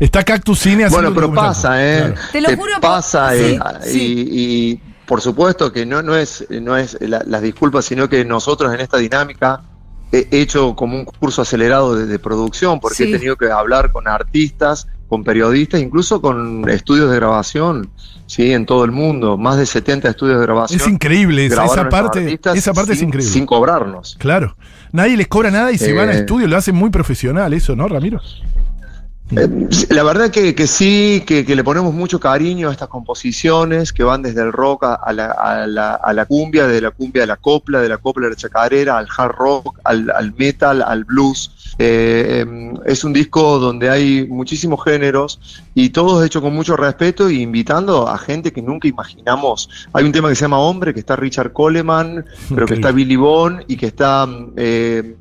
Está 0.00 0.22
Cactus 0.24 0.58
Cine 0.58 0.84
haciendo 0.84 1.10
Bueno, 1.10 1.14
pero 1.14 1.28
un 1.28 1.34
documental. 1.34 1.54
pasa, 1.54 1.84
¿eh? 1.84 1.98
Claro. 2.12 2.20
Te 2.32 2.40
lo 2.40 2.56
juro 2.56 2.72
Pasa, 2.80 3.30
sí, 3.32 3.38
eh, 3.42 3.58
sí. 3.82 4.28
Y, 4.30 4.70
y 4.72 4.80
por 5.06 5.20
supuesto 5.20 5.72
que 5.72 5.86
no, 5.86 6.02
no 6.02 6.16
es, 6.16 6.46
no 6.50 6.76
es 6.76 6.96
la- 7.00 7.22
las 7.26 7.42
disculpas, 7.42 7.84
sino 7.84 8.08
que 8.08 8.24
nosotros 8.24 8.72
en 8.74 8.80
esta 8.80 8.96
dinámica 8.98 9.62
he 10.12 10.28
hecho 10.30 10.74
como 10.76 10.96
un 10.96 11.04
curso 11.04 11.42
acelerado 11.42 11.96
de, 11.96 12.06
de 12.06 12.18
producción, 12.18 12.80
porque 12.80 12.96
Sí. 12.96 13.02
he 13.04 13.12
tenido 13.18 13.36
que 13.36 13.50
hablar 13.50 13.92
con 13.92 14.06
artistas, 14.08 14.86
con 15.08 15.22
periodistas, 15.24 15.80
incluso 15.80 16.20
con 16.20 16.68
estudios 16.68 17.10
de 17.10 17.16
grabación, 17.16 17.90
sí, 18.26 18.52
en 18.52 18.64
todo 18.66 18.84
el 18.84 18.90
mundo, 18.92 19.36
más 19.36 19.56
de 19.58 19.66
70 19.66 20.08
estudios 20.08 20.38
de 20.38 20.46
grabación. 20.46 20.80
Es 20.80 20.86
increíble, 20.88 21.46
esa, 21.46 21.88
parte, 21.88 22.20
artistas 22.20 22.56
esa 22.56 22.72
parte 22.72 22.92
es 22.92 22.98
sin- 23.00 23.08
increíble. 23.08 23.32
Sin 23.32 23.44
cobrarnos. 23.46 24.16
Claro. 24.18 24.56
Nadie 24.92 25.16
les 25.16 25.26
cobra 25.28 25.50
nada 25.50 25.70
y 25.72 25.78
se 25.78 25.90
Eh. 25.90 25.94
van 25.94 26.08
a 26.08 26.12
estudio, 26.12 26.46
lo 26.48 26.56
hacen 26.56 26.74
muy 26.74 26.90
profesional 26.90 27.52
eso, 27.52 27.74
¿no, 27.76 27.86
Ramiro? 27.88 28.20
Eh, 29.30 29.48
La 29.88 30.02
verdad 30.02 30.30
que, 30.30 30.54
que 30.54 30.66
sí, 30.66 31.22
que, 31.26 31.46
que 31.46 31.56
le 31.56 31.64
ponemos 31.64 31.94
mucho 31.94 32.20
cariño 32.20 32.68
a 32.68 32.72
estas 32.72 32.88
composiciones 32.88 33.92
que 33.92 34.04
van 34.04 34.20
desde 34.22 34.42
el 34.42 34.52
rock 34.52 34.84
a, 34.84 34.94
a 34.94 35.12
la, 35.14 35.30
a 35.30 35.66
la- 35.66 35.94
a 35.94 36.12
la 36.12 36.26
cumbia, 36.26 36.66
de 36.66 36.80
la 36.80 36.90
cumbia 36.90 37.22
a 37.24 37.26
la 37.26 37.36
copla, 37.36 37.80
de 37.80 37.88
la 37.88 37.96
copla 37.98 38.26
a 38.26 38.30
la 38.30 38.36
chacarera, 38.36 38.98
al 38.98 39.08
hard 39.16 39.32
rock, 39.32 39.78
al, 39.84 40.10
al 40.10 40.34
metal, 40.34 40.82
al 40.82 41.04
blues. 41.04 41.50
Eh, 41.78 42.44
eh, 42.46 42.74
es 42.86 43.02
un 43.02 43.12
disco 43.12 43.58
donde 43.58 43.88
hay 43.90 44.26
muchísimos 44.28 44.84
géneros 44.84 45.40
y 45.74 45.88
todos 45.90 46.24
hechos 46.24 46.42
con 46.42 46.54
mucho 46.54 46.76
respeto 46.76 47.28
y 47.30 47.40
invitando 47.42 48.06
a 48.08 48.18
gente 48.18 48.52
que 48.52 48.62
nunca 48.62 48.86
imaginamos. 48.88 49.68
Hay 49.94 50.04
un 50.04 50.12
tema 50.12 50.28
que 50.28 50.34
se 50.36 50.42
llama 50.42 50.58
Hombre, 50.60 50.92
que 50.94 51.00
está 51.00 51.16
Richard 51.16 51.52
Coleman, 51.52 52.24
pero 52.54 52.66
que 52.66 52.74
está 52.74 52.92
Billy 52.92 53.16
Bond 53.16 53.64
y 53.68 53.76
que 53.76 53.86
está... 53.86 54.28
eh, 54.56 55.16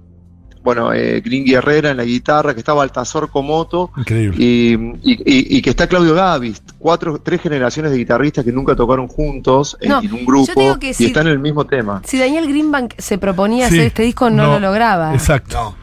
bueno, 0.64 0.94
eh, 0.94 1.22
Green 1.22 1.44
Guerrera 1.46 1.92
en 1.92 1.98
la 1.98 2.04
guitarra, 2.06 2.54
que 2.54 2.60
está 2.60 2.74
Baltasar 2.74 3.28
Comoto, 3.30 3.92
Increíble. 3.98 4.38
y, 4.40 4.74
y- 5.04 5.12
y- 5.26 5.58
y 5.58 5.62
que 5.62 5.70
está 5.72 5.88
Claudio 5.88 6.14
Gavis, 6.16 6.62
cuatro, 6.80 7.20
tres 7.20 7.42
generaciones 7.42 7.92
de 7.92 7.98
guitarristas 7.98 8.46
que 8.46 8.52
nunca 8.52 8.76
tocaron 8.76 9.08
juntos 9.08 9.78
en, 9.82 9.90
No, 9.90 10.02
en 10.02 10.14
un 10.14 10.26
grupo 10.26 10.52
te 10.54 10.60
digo 10.62 10.80
que 10.80 10.90
y 10.92 10.94
si- 10.94 11.06
están 11.06 11.28
en 11.28 11.34
el 11.34 11.40
mismo 11.40 11.66
tema. 11.66 12.02
Si 12.06 12.18
Daniel 12.18 12.48
Greenbank 12.48 12.94
se 12.98 13.18
proponía 13.18 13.68
Sí, 13.68 13.76
hacer 13.76 13.88
este 13.88 14.04
disco, 14.04 14.30
no, 14.30 14.44
no, 14.44 14.54
lo 14.54 14.60
lograba. 14.62 15.14
Exacto. 15.14 15.56
No. 15.78 15.83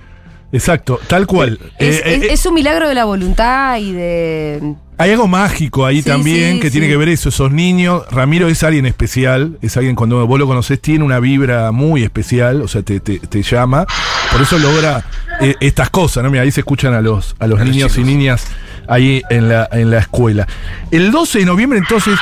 Exacto, 0.52 0.98
tal 1.06 1.26
cual. 1.26 1.58
Es, 1.78 1.96
Eh, 1.98 2.02
es- 2.04 2.22
eh, 2.22 2.28
es 2.32 2.46
un 2.46 2.54
milagro 2.54 2.88
de 2.88 2.94
la 2.94 3.04
voluntad 3.04 3.78
y 3.78 3.92
de. 3.92 4.74
Hay 4.98 5.12
algo 5.12 5.26
mágico 5.28 5.86
ahí 5.86 6.02
Sí, 6.02 6.08
también 6.10 6.54
sí, 6.56 6.60
que 6.60 6.66
sí. 6.68 6.72
tiene 6.72 6.88
que 6.88 6.96
ver 6.96 7.08
eso, 7.08 7.30
esos 7.30 7.50
niños. 7.52 8.02
Ramiro 8.10 8.48
es 8.48 8.62
alguien 8.64 8.84
especial, 8.84 9.56
es 9.62 9.76
alguien 9.78 9.94
cuando 9.94 10.26
vos 10.26 10.38
lo 10.38 10.46
conocés 10.46 10.78
tiene 10.80 11.04
una 11.04 11.20
vibra 11.20 11.72
muy 11.72 12.02
especial, 12.02 12.60
o 12.60 12.68
sea, 12.68 12.82
te, 12.82 13.00
te- 13.00 13.18
te 13.18 13.42
llama. 13.42 13.86
Por 14.30 14.42
eso 14.42 14.58
logra 14.58 15.02
eh, 15.40 15.54
estas 15.60 15.88
cosas, 15.88 16.22
¿no? 16.22 16.30
Mira, 16.30 16.42
ahí 16.42 16.50
se 16.50 16.60
escuchan 16.60 16.92
a 16.92 17.00
los, 17.00 17.34
a 17.38 17.46
los 17.46 17.58
A 17.60 17.64
los 17.64 17.72
niños 17.74 17.96
y 17.96 18.02
niñas 18.04 18.44
ahí 18.88 19.22
en 19.30 19.48
la, 19.48 19.68
en 19.72 19.90
la 19.90 20.00
escuela. 20.00 20.46
El 20.90 21.10
12 21.12 21.38
de 21.38 21.44
noviembre, 21.46 21.78
entonces, 21.78 22.18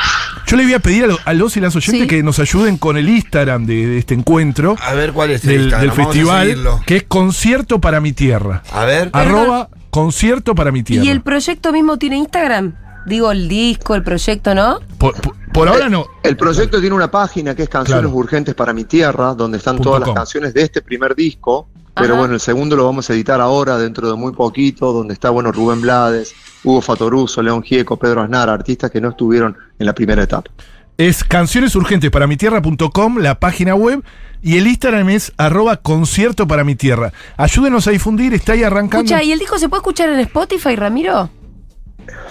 yo 0.49 0.57
le 0.57 0.65
voy 0.65 0.75
a 0.75 0.79
pedir 0.81 1.05
a, 1.05 1.07
lo- 1.07 1.19
a 1.25 1.33
los 1.35 1.57
y 1.57 1.61
las 1.61 1.77
oyentes 1.77 2.03
Sí. 2.03 2.07
que 2.09 2.23
nos 2.23 2.39
ayuden 2.39 2.79
con 2.79 2.97
el 2.97 3.09
Instagram 3.09 3.67
de, 3.67 3.87
de 3.87 3.99
este 3.99 4.15
encuentro. 4.15 4.77
A 4.81 4.95
ver 4.95 5.13
cuál 5.13 5.31
es 5.31 5.45
el 5.45 5.51
Del, 5.51 5.61
Instagram, 5.65 5.81
del 5.81 5.91
vamos 5.91 6.15
festival, 6.15 6.81
que 6.87 6.97
es 6.97 7.03
Concierto 7.05 7.81
para 7.81 8.01
mi 8.01 8.13
Tierra. 8.13 8.63
A 8.73 8.85
ver. 8.85 9.11
Arroba 9.13 9.69
Concierto 9.91 10.55
para 10.55 10.73
mi 10.73 10.83
Tierra. 10.83 11.05
¿Y 11.05 11.09
el 11.11 11.21
proyecto 11.21 11.73
mismo 11.73 11.99
tiene 11.99 12.17
Instagram? 12.17 12.75
Digo, 13.07 13.31
el 13.33 13.49
disco, 13.49 13.95
el 13.95 14.03
proyecto, 14.03 14.55
¿no? 14.55 14.81
Por, 14.99 15.15
por- 15.21 15.37
por 15.53 15.69
ahora 15.69 15.89
no. 15.89 16.07
El 16.23 16.37
proyecto 16.37 16.79
tiene 16.81 16.95
una 16.95 17.11
página 17.11 17.55
que 17.55 17.63
es 17.65 17.69
Canciones 17.69 18.03
Claro. 18.03 18.17
Urgentes 18.17 18.55
para 18.55 18.73
mi 18.73 18.85
Tierra, 18.85 19.35
donde 19.35 19.59
están 19.59 19.77
Punto 19.77 19.91
todas 19.91 20.05
com. 20.05 20.09
las 20.15 20.21
canciones 20.25 20.55
de 20.55 20.63
este 20.63 20.83
primer 20.83 21.15
disco. 21.15 21.69
Pero 21.99 22.15
Ajá. 22.15 22.21
bueno, 22.21 22.35
el 22.35 22.41
segundo 22.41 22.77
lo 22.77 22.85
vamos 22.85 23.09
a 23.11 23.15
editar 23.15 23.41
ahora, 23.41 23.79
dentro 23.79 24.09
de 24.09 24.17
muy 24.17 24.33
poquito, 24.33 24.93
donde 24.93 25.15
está 25.15 25.31
bueno 25.31 25.53
Rubén 25.53 25.81
Blades, 25.81 26.35
Hugo 26.65 26.81
Fatoruso, 26.81 27.43
León 27.43 27.63
Gieco, 27.63 27.97
Pedro 27.97 28.23
Aznar, 28.23 28.49
artistas 28.49 28.91
que 28.91 29.01
no 29.01 29.11
estuvieron 29.11 29.57
en 29.79 29.87
la 29.87 29.95
primera 29.95 30.23
etapa. 30.23 30.51
Es 30.97 31.23
canciones 31.23 31.77
urgentes 31.77 32.11
para 32.11 32.27
mi 32.27 32.37
tierra.com, 32.37 33.19
la 33.19 33.39
página 33.39 33.75
web, 33.75 34.03
y 34.43 34.57
el 34.59 34.67
Instagram 34.67 35.11
es 35.11 35.33
arroba 35.37 35.77
concierto 35.77 36.47
para 36.47 36.65
mi 36.65 36.75
tierra. 36.75 37.13
Ayúdenos 37.37 37.87
a 37.87 37.93
difundir, 37.93 38.35
está 38.35 38.53
ahí 38.53 38.63
arrancando. 38.65 39.05
Escucha, 39.05 39.23
¿y 39.23 39.33
el 39.33 39.39
disco 39.39 39.59
se 39.59 39.69
puede 39.69 39.81
escuchar 39.81 40.09
en 40.09 40.21
Spotify, 40.21 40.77
Ramiro? 40.77 41.31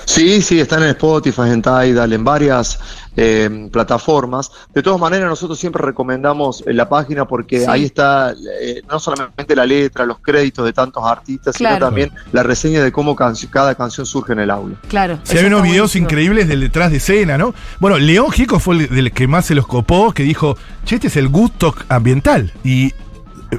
Sí, 0.05 0.41
sí, 0.41 0.59
están 0.59 0.83
en 0.83 0.89
Spotify, 0.89 1.41
en 1.51 1.61
Tidal, 1.61 2.13
en 2.13 2.23
varias 2.23 2.79
eh, 3.19 3.67
plataformas. 3.71 4.51
De 4.73 4.81
todas 4.83 4.99
maneras, 4.99 5.27
nosotros 5.27 5.57
siempre 5.59 5.83
recomendamos 5.83 6.63
eh, 6.67 6.73
la 6.73 6.87
página 6.87 7.25
porque 7.25 7.61
Sí. 7.61 7.65
ahí 7.67 7.85
está 7.85 8.31
eh, 8.61 8.81
no 8.89 8.99
solamente 8.99 9.55
la 9.55 9.65
letra, 9.65 10.05
los 10.05 10.19
créditos 10.19 10.63
de 10.65 10.71
tantos 10.73 11.03
artistas, 11.03 11.57
Claro. 11.57 11.75
sino 11.77 11.85
también 11.87 12.11
la 12.31 12.43
reseña 12.43 12.83
de 12.83 12.91
cómo 12.91 13.15
cancio- 13.15 13.49
cada 13.49 13.73
canción 13.75 14.05
surge 14.05 14.33
en 14.33 14.39
el 14.39 14.51
audio. 14.51 14.75
Claro. 14.87 15.19
Si 15.23 15.37
hay 15.37 15.45
unos 15.45 15.63
videos 15.63 15.95
increíbles 15.95 16.47
del 16.47 16.61
detrás 16.61 16.91
de 16.91 16.97
escena, 16.97 17.37
¿no? 17.37 17.53
Bueno, 17.79 17.97
León 17.97 18.31
Gico 18.31 18.59
fue 18.59 18.75
el 18.75 18.89
del 18.89 19.11
que 19.11 19.27
más 19.27 19.45
se 19.47 19.55
los 19.55 19.65
copó, 19.65 20.11
que 20.13 20.23
dijo, 20.23 20.55
che, 20.85 20.95
este 20.95 21.07
es 21.07 21.17
el 21.17 21.27
gusto 21.27 21.73
ambiental. 21.89 22.53
Y 22.63 22.93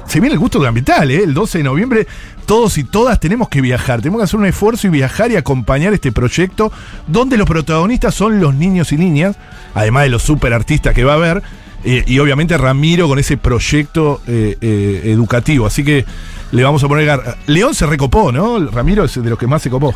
se 0.05 0.19
viene 0.19 0.33
el 0.33 0.39
gusto 0.39 0.65
ambiental, 0.65 1.09
¿eh? 1.11 1.23
El 1.23 1.33
12 1.33 1.59
de 1.59 1.63
noviembre, 1.63 2.07
todos 2.45 2.77
y 2.77 2.83
todas 2.83 3.19
tenemos 3.19 3.49
que 3.49 3.61
viajar, 3.61 4.01
tenemos 4.01 4.19
que 4.19 4.25
hacer 4.25 4.39
un 4.39 4.45
esfuerzo 4.45 4.87
y 4.87 4.89
viajar 4.89 5.31
y 5.31 5.35
acompañar 5.35 5.93
este 5.93 6.11
proyecto, 6.11 6.71
donde 7.07 7.37
los 7.37 7.47
protagonistas 7.47 8.13
son 8.13 8.39
los 8.39 8.53
niños 8.53 8.91
y 8.91 8.97
niñas, 8.97 9.37
además 9.73 10.03
de 10.03 10.09
los 10.09 10.23
super 10.23 10.53
artistas 10.53 10.93
que 10.93 11.03
va 11.03 11.13
a 11.13 11.15
haber, 11.15 11.43
eh, 11.83 12.03
y 12.05 12.19
obviamente 12.19 12.57
Ramiro 12.57 13.07
con 13.07 13.19
ese 13.19 13.37
proyecto 13.37 14.21
eh, 14.27 14.57
eh, 14.61 15.01
educativo. 15.05 15.65
Así 15.65 15.83
que 15.83 16.05
le 16.51 16.63
vamos 16.63 16.83
a 16.83 16.87
poner... 16.87 17.19
León 17.47 17.73
se 17.73 17.85
recopó, 17.85 18.31
¿no? 18.31 18.59
Ramiro 18.69 19.05
es 19.05 19.21
de 19.21 19.29
los 19.29 19.39
que 19.39 19.47
más 19.47 19.61
se 19.61 19.69
copó. 19.69 19.93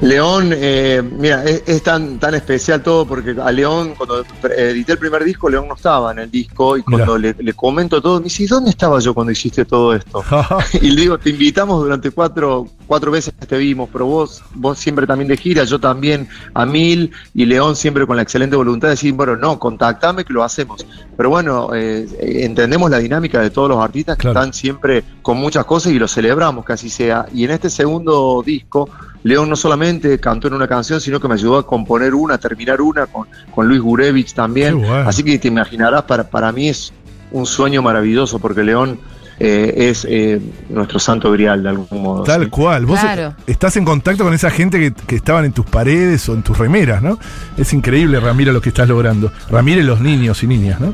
León, 0.00 0.50
eh, 0.54 1.02
mira, 1.02 1.44
es, 1.44 1.62
es 1.66 1.82
tan, 1.82 2.18
tan 2.18 2.34
especial 2.34 2.82
todo 2.82 3.06
porque 3.06 3.36
a 3.42 3.52
León, 3.52 3.94
cuando 3.96 4.24
edité 4.56 4.92
el 4.92 4.98
primer 4.98 5.22
disco, 5.24 5.50
León 5.50 5.68
no 5.68 5.74
estaba 5.74 6.12
en 6.12 6.20
el 6.20 6.30
disco 6.30 6.76
y 6.78 6.82
cuando 6.82 7.18
le, 7.18 7.34
le 7.38 7.52
comento 7.52 8.00
todo, 8.00 8.18
me 8.18 8.24
dice, 8.24 8.44
¿y 8.44 8.46
dónde 8.46 8.70
estaba 8.70 8.98
yo 9.00 9.12
cuando 9.12 9.30
hiciste 9.30 9.64
todo 9.66 9.94
esto? 9.94 10.24
y 10.80 10.90
le 10.90 11.02
digo, 11.02 11.18
te 11.18 11.30
invitamos 11.30 11.82
durante 11.82 12.10
cuatro, 12.10 12.66
cuatro 12.86 13.10
veces 13.10 13.34
te 13.34 13.58
vimos, 13.58 13.90
pero 13.92 14.06
vos, 14.06 14.42
vos 14.54 14.78
siempre 14.78 15.06
también 15.06 15.28
de 15.28 15.36
gira, 15.36 15.64
yo 15.64 15.78
también 15.78 16.28
a 16.54 16.64
mil, 16.64 17.10
y 17.34 17.44
León 17.44 17.76
siempre 17.76 18.06
con 18.06 18.16
la 18.16 18.22
excelente 18.22 18.56
voluntad 18.56 18.88
de 18.88 18.92
decir, 18.92 19.12
bueno, 19.12 19.36
no, 19.36 19.58
contactame 19.58 20.24
que 20.24 20.32
lo 20.32 20.42
hacemos. 20.42 20.86
Pero 21.16 21.28
bueno, 21.28 21.74
eh, 21.74 22.08
eh, 22.18 22.44
entendemos 22.44 22.90
la 22.90 22.98
dinámica 22.98 23.40
de 23.40 23.50
todos 23.50 23.68
los 23.68 23.78
artistas 23.78 24.16
que 24.16 24.22
Claro. 24.22 24.40
están 24.40 24.54
siempre 24.54 25.04
con 25.20 25.36
muchas 25.36 25.64
cosas 25.66 25.92
y 25.92 25.98
lo 25.98 26.08
celebramos 26.08 26.64
que 26.64 26.72
así 26.72 26.88
sea. 26.88 27.26
Y 27.34 27.44
en 27.44 27.50
este 27.50 27.68
segundo 27.68 28.42
disco, 28.44 28.88
León 29.22 29.48
no 29.48 29.56
solamente 29.56 30.18
cantó 30.18 30.48
en 30.48 30.54
una 30.54 30.66
canción, 30.68 31.00
sino 31.00 31.20
que 31.20 31.28
me 31.28 31.34
ayudó 31.34 31.58
a 31.58 31.66
componer 31.66 32.14
una, 32.14 32.34
a 32.34 32.38
terminar 32.38 32.80
una 32.80 33.06
con, 33.06 33.26
con 33.54 33.68
Luis 33.68 33.80
Gurevich 33.80 34.32
también. 34.34 34.78
Bueno. 34.80 35.08
Así 35.08 35.22
que 35.22 35.38
te 35.38 35.48
imaginarás, 35.48 36.02
para, 36.04 36.24
para 36.28 36.52
mí 36.52 36.68
es 36.68 36.92
un 37.30 37.46
sueño 37.46 37.82
maravilloso 37.82 38.38
porque 38.38 38.62
León 38.62 38.98
eh, 39.38 39.88
es 39.90 40.06
eh, 40.08 40.40
nuestro 40.68 40.98
santo 40.98 41.30
grial 41.32 41.62
de 41.62 41.68
algún 41.70 42.02
modo. 42.02 42.24
Tal 42.24 42.44
¿sí? 42.44 42.50
cual. 42.50 42.86
Vos 42.86 43.00
Claro. 43.00 43.34
estás 43.46 43.76
en 43.76 43.84
contacto 43.84 44.24
con 44.24 44.34
esa 44.34 44.50
gente 44.50 44.78
que, 44.78 44.92
que 44.92 45.16
estaban 45.16 45.44
en 45.44 45.52
tus 45.52 45.64
paredes 45.66 46.28
o 46.28 46.34
en 46.34 46.42
tus 46.42 46.58
remeras, 46.58 47.00
¿no? 47.02 47.18
Es 47.56 47.72
increíble, 47.72 48.20
Ramiro, 48.20 48.52
lo 48.52 48.60
que 48.60 48.68
estás 48.70 48.88
logrando. 48.88 49.32
Ramiro 49.50 49.80
y 49.80 49.84
los 49.84 50.00
niños 50.00 50.42
y 50.42 50.46
niñas, 50.46 50.80
¿no? 50.80 50.92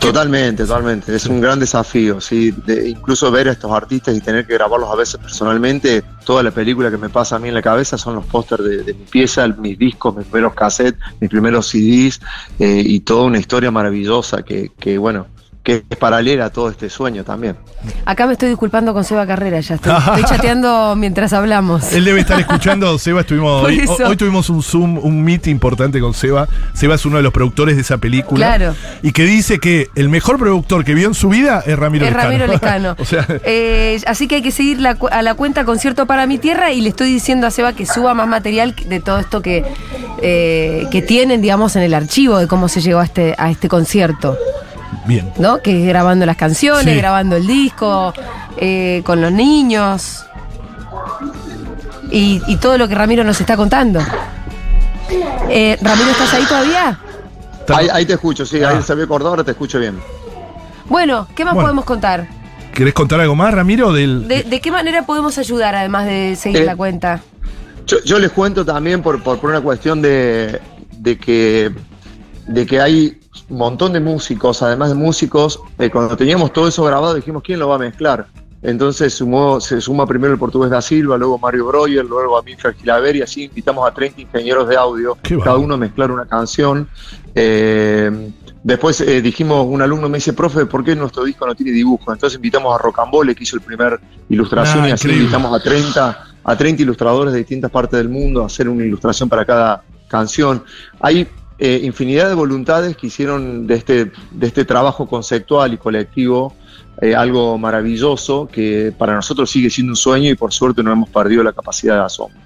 Totalmente, 0.00 0.64
totalmente. 0.64 1.14
Es 1.14 1.26
un 1.26 1.40
gran 1.40 1.60
desafío, 1.60 2.20
sí. 2.20 2.52
De 2.64 2.88
incluso 2.88 3.30
ver 3.30 3.48
a 3.48 3.52
estos 3.52 3.70
artistas 3.70 4.16
y 4.16 4.20
tener 4.20 4.46
que 4.46 4.54
grabarlos 4.54 4.90
a 4.90 4.96
veces 4.96 5.20
personalmente. 5.20 6.02
Toda 6.24 6.42
la 6.42 6.50
película 6.50 6.90
que 6.90 6.96
me 6.96 7.08
pasa 7.08 7.36
a 7.36 7.38
mí 7.38 7.48
en 7.48 7.54
la 7.54 7.62
cabeza 7.62 7.96
son 7.96 8.16
los 8.16 8.26
pósters 8.26 8.64
de, 8.64 8.82
de 8.82 8.94
mi 8.94 9.04
pieza, 9.04 9.46
mis 9.46 9.78
discos, 9.78 10.16
mis 10.16 10.26
primeros 10.26 10.54
cassettes, 10.54 11.00
mis 11.20 11.30
primeros 11.30 11.68
CDs 11.68 12.20
eh, 12.58 12.82
y 12.84 13.00
toda 13.00 13.24
una 13.24 13.38
historia 13.38 13.70
maravillosa 13.70 14.42
que, 14.42 14.72
que, 14.78 14.98
bueno, 14.98 15.26
que 15.66 15.82
es 15.90 15.96
paralela 15.98 16.44
a 16.44 16.50
todo 16.50 16.70
este 16.70 16.88
sueño 16.88 17.24
también. 17.24 17.56
Acá 18.04 18.28
me 18.28 18.34
estoy 18.34 18.50
disculpando 18.50 18.94
con 18.94 19.02
Seba 19.02 19.26
Carrera, 19.26 19.58
ya 19.58 19.74
estoy, 19.74 19.92
estoy 19.96 20.22
chateando 20.28 20.94
mientras 20.94 21.32
hablamos. 21.32 21.92
Él 21.92 22.04
debe 22.04 22.20
estar 22.20 22.38
escuchando, 22.38 22.96
Seba, 23.00 23.22
estuvimos 23.22 23.64
hoy, 24.06 24.16
tuvimos 24.16 24.48
un 24.48 24.62
Zoom, 24.62 24.96
un 24.98 25.24
meet 25.24 25.48
importante 25.48 25.98
con 25.98 26.14
Seba. 26.14 26.46
Seba 26.72 26.94
es 26.94 27.04
uno 27.04 27.16
de 27.16 27.24
los 27.24 27.32
productores 27.32 27.74
de 27.74 27.82
esa 27.82 27.98
película. 27.98 28.46
Claro. 28.46 28.76
Y 29.02 29.10
que 29.10 29.24
dice 29.24 29.58
que 29.58 29.88
el 29.96 30.08
mejor 30.08 30.38
productor 30.38 30.84
que 30.84 30.94
vio 30.94 31.08
en 31.08 31.14
su 31.14 31.30
vida 31.30 31.64
es 31.66 31.76
Ramiro 31.76 32.04
es 32.04 32.12
Lescano. 32.12 32.30
Ramiro 32.30 32.46
Lescano. 32.46 32.96
o 33.00 33.04
sea, 33.04 33.26
Eh, 33.42 34.00
así 34.06 34.28
que 34.28 34.36
hay 34.36 34.42
que 34.42 34.52
seguir 34.52 34.80
la 34.80 34.96
a 35.10 35.22
la 35.22 35.34
cuenta 35.34 35.64
Concierto 35.64 36.06
para 36.06 36.28
mi 36.28 36.38
Tierra 36.38 36.70
y 36.70 36.80
le 36.80 36.90
estoy 36.90 37.12
diciendo 37.12 37.44
a 37.48 37.50
Seba 37.50 37.72
que 37.72 37.86
suba 37.86 38.14
más 38.14 38.28
material 38.28 38.76
de 38.86 39.00
todo 39.00 39.18
esto 39.18 39.42
que, 39.42 39.64
eh, 40.22 40.86
que 40.92 41.02
tienen, 41.02 41.42
digamos, 41.42 41.74
en 41.74 41.82
el 41.82 41.92
archivo 41.92 42.38
de 42.38 42.46
cómo 42.46 42.68
se 42.68 42.80
llegó 42.80 43.00
a 43.00 43.04
este, 43.04 43.34
a 43.36 43.50
este 43.50 43.68
concierto, 43.68 44.38
bien. 45.06 45.32
¿no? 45.38 45.58
Que 45.62 45.82
es 45.82 45.86
grabando 45.88 46.26
las 46.26 46.36
canciones, 46.36 46.84
Sí. 46.94 46.96
grabando 46.96 47.36
el 47.36 47.46
disco, 47.46 48.12
eh, 48.56 49.02
con 49.04 49.20
los 49.20 49.32
niños 49.32 50.24
y, 52.10 52.42
y 52.46 52.56
todo 52.56 52.78
lo 52.78 52.88
que 52.88 52.94
Ramiro 52.94 53.24
nos 53.24 53.40
está 53.40 53.56
contando. 53.56 54.00
Eh, 55.48 55.76
Ramiro, 55.80 56.10
¿estás 56.10 56.34
ahí 56.34 56.44
todavía? 56.44 56.98
Ahí, 57.68 57.88
ahí 57.92 58.06
te 58.06 58.14
escucho, 58.14 58.44
sí, 58.46 58.62
Ah. 58.62 58.70
ahí 58.70 58.82
se 58.82 58.92
había 58.92 59.04
acordado, 59.04 59.30
ahora 59.30 59.44
te 59.44 59.50
escucho 59.52 59.78
bien. 59.78 59.98
Bueno, 60.88 61.26
¿qué 61.34 61.44
más 61.44 61.54
Bueno. 61.54 61.66
podemos 61.66 61.84
contar? 61.84 62.28
¿Querés 62.72 62.94
contar 62.94 63.20
algo 63.20 63.34
más, 63.34 63.52
Ramiro? 63.54 63.92
Del, 63.92 64.28
¿De, 64.28 64.42
de 64.42 64.60
qué 64.60 64.70
manera 64.70 65.04
podemos 65.06 65.38
ayudar 65.38 65.74
además 65.74 66.06
de 66.06 66.36
seguir 66.36 66.62
Eh, 66.62 66.64
la 66.66 66.76
cuenta? 66.76 67.20
Yo, 67.86 67.96
yo 68.04 68.18
les 68.18 68.30
cuento 68.32 68.64
también 68.64 69.02
por, 69.02 69.22
por, 69.22 69.38
por 69.38 69.50
una 69.50 69.60
cuestión 69.60 70.02
de, 70.02 70.60
de 70.92 71.16
que, 71.18 71.72
de 72.46 72.66
que 72.66 72.80
hay 72.80 73.18
un 73.48 73.58
montón 73.58 73.92
de 73.92 74.00
músicos, 74.00 74.62
además 74.62 74.90
de 74.90 74.94
músicos, 74.94 75.60
eh, 75.78 75.90
cuando 75.90 76.16
teníamos 76.16 76.52
todo 76.52 76.68
eso 76.68 76.84
grabado 76.84 77.14
dijimos, 77.14 77.42
¿quién 77.42 77.58
lo 77.58 77.68
va 77.68 77.76
a 77.76 77.78
mezclar? 77.78 78.26
Entonces 78.62 79.14
sumó, 79.14 79.60
se 79.60 79.80
suma 79.80 80.06
primero 80.06 80.32
el 80.32 80.38
portugués 80.38 80.70
da 80.70 80.80
Silva, 80.82 81.16
luego 81.16 81.38
Mario 81.38 81.66
Breuer, 81.66 82.04
luego 82.04 82.36
a 82.36 82.42
Milfred 82.42 82.74
Gilaver 82.76 83.16
y 83.16 83.22
así 83.22 83.44
invitamos 83.44 83.86
a 83.86 83.92
30 83.92 84.22
ingenieros 84.22 84.68
de 84.68 84.76
audio, 84.76 85.16
Qué 85.22 85.38
cada 85.38 85.56
uno 85.56 85.74
a 85.74 85.76
mezclar 85.76 86.10
una 86.10 86.24
canción. 86.26 86.88
Eh, 87.34 88.32
después 88.64 89.00
eh, 89.02 89.20
dijimos, 89.20 89.66
un 89.68 89.82
alumno 89.82 90.08
me 90.08 90.18
dice, 90.18 90.32
profe, 90.32 90.66
¿por 90.66 90.82
qué 90.82 90.96
nuestro 90.96 91.22
disco 91.22 91.46
no 91.46 91.54
tiene 91.54 91.70
dibujo? 91.72 92.12
Entonces 92.12 92.36
invitamos 92.36 92.74
a 92.74 92.78
Rocambole, 92.82 93.34
que 93.34 93.44
hizo 93.44 93.56
el 93.56 93.62
primer 93.62 94.00
ilustración, 94.30 94.84
Ah, 94.84 94.88
y 94.88 94.92
así 94.92 95.06
increíble. 95.06 95.24
invitamos 95.24 95.60
a 95.60 95.62
30, 95.62 96.24
a 96.42 96.56
30 96.56 96.82
ilustradores 96.82 97.32
de 97.34 97.38
distintas 97.40 97.70
partes 97.70 97.98
del 97.98 98.08
mundo 98.08 98.42
a 98.42 98.46
hacer 98.46 98.68
una 98.68 98.84
ilustración 98.84 99.28
para 99.28 99.44
cada 99.44 99.84
canción. 100.08 100.64
Hay 101.00 101.28
eh, 101.58 101.80
infinidad 101.84 102.28
de 102.28 102.34
voluntades 102.34 102.96
que 102.96 103.06
hicieron 103.06 103.66
de 103.66 103.74
este, 103.74 104.12
de 104.30 104.46
este 104.46 104.64
trabajo 104.64 105.06
conceptual 105.08 105.72
y 105.72 105.78
colectivo 105.78 106.54
eh, 107.00 107.14
algo 107.14 107.58
maravilloso 107.58 108.48
que 108.50 108.92
para 108.96 109.14
nosotros 109.14 109.50
sigue 109.50 109.70
siendo 109.70 109.92
un 109.92 109.96
sueño 109.96 110.30
y 110.30 110.34
por 110.34 110.52
suerte 110.52 110.82
no 110.82 110.92
hemos 110.92 111.08
perdido 111.08 111.42
la 111.42 111.52
capacidad 111.52 111.96
de 111.96 112.04
asombro. 112.04 112.38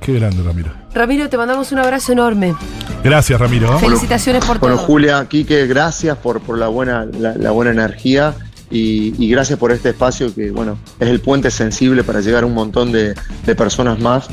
Qué 0.00 0.12
grande, 0.14 0.42
Ramiro. 0.42 0.70
Ramiro, 0.92 1.28
te 1.28 1.36
mandamos 1.38 1.72
un 1.72 1.78
abrazo 1.78 2.12
enorme. 2.12 2.54
Gracias, 3.02 3.40
Ramiro. 3.40 3.78
Felicitaciones 3.78 4.44
por 4.44 4.58
Bueno, 4.58 4.76
todo. 4.76 4.86
Julia, 4.86 5.26
Quique, 5.28 5.66
gracias 5.66 6.16
por, 6.18 6.40
por 6.40 6.58
la, 6.58 6.68
buena, 6.68 7.06
la, 7.06 7.34
la 7.36 7.50
buena 7.52 7.70
energía 7.70 8.34
y, 8.70 9.14
y 9.22 9.30
gracias 9.30 9.58
por 9.58 9.72
este 9.72 9.90
espacio 9.90 10.34
que, 10.34 10.50
bueno, 10.50 10.76
es 11.00 11.08
el 11.08 11.20
puente 11.20 11.50
sensible 11.50 12.04
para 12.04 12.20
llegar 12.20 12.42
a 12.42 12.46
un 12.46 12.54
montón 12.54 12.92
de, 12.92 13.14
de 13.46 13.54
personas 13.54 13.98
más 13.98 14.28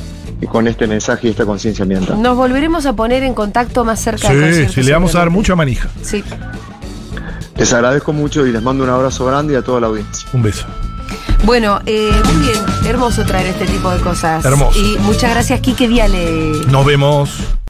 con 0.48 0.68
este 0.68 0.88
mensaje 0.88 1.28
y 1.28 1.32
esta 1.32 1.46
conciencia 1.46 1.84
ambiental. 1.84 2.22
Nos 2.22 2.36
volveremos 2.36 2.86
a 2.86 2.94
poner 2.94 3.24
en 3.24 3.34
contacto 3.34 3.84
más 3.84 4.00
cerca 4.00 4.28
Sí, 4.28 4.34
concierto, 4.34 4.74
sí, 4.74 4.84
le 4.84 4.92
vamos 4.92 5.16
a 5.16 5.20
dar 5.20 5.30
mucha 5.30 5.56
manija. 5.56 5.90
Sí. 6.02 6.24
Les 7.58 7.74
agradezco 7.74 8.12
mucho 8.14 8.46
y 8.48 8.52
les 8.52 8.62
mando 8.62 8.84
un 8.84 8.90
abrazo 8.90 9.26
grande 9.26 9.54
y 9.54 9.56
a 9.58 9.62
toda 9.62 9.80
la 9.82 9.88
audiencia. 9.88 10.28
Un 10.34 10.42
beso. 10.42 10.66
Bueno, 11.44 11.80
eh, 11.86 12.12
muy 12.26 12.46
bien, 12.46 12.60
hermoso 12.88 13.24
traer 13.26 13.48
este 13.48 13.66
tipo 13.66 13.90
de 13.92 14.00
cosas. 14.00 14.46
Hermoso. 14.46 14.80
Y 14.80 14.98
muchas 15.00 15.32
gracias, 15.32 15.60
Kike 15.60 15.88
Viale. 15.88 16.52
Nos 16.70 16.86
vemos. 16.86 17.56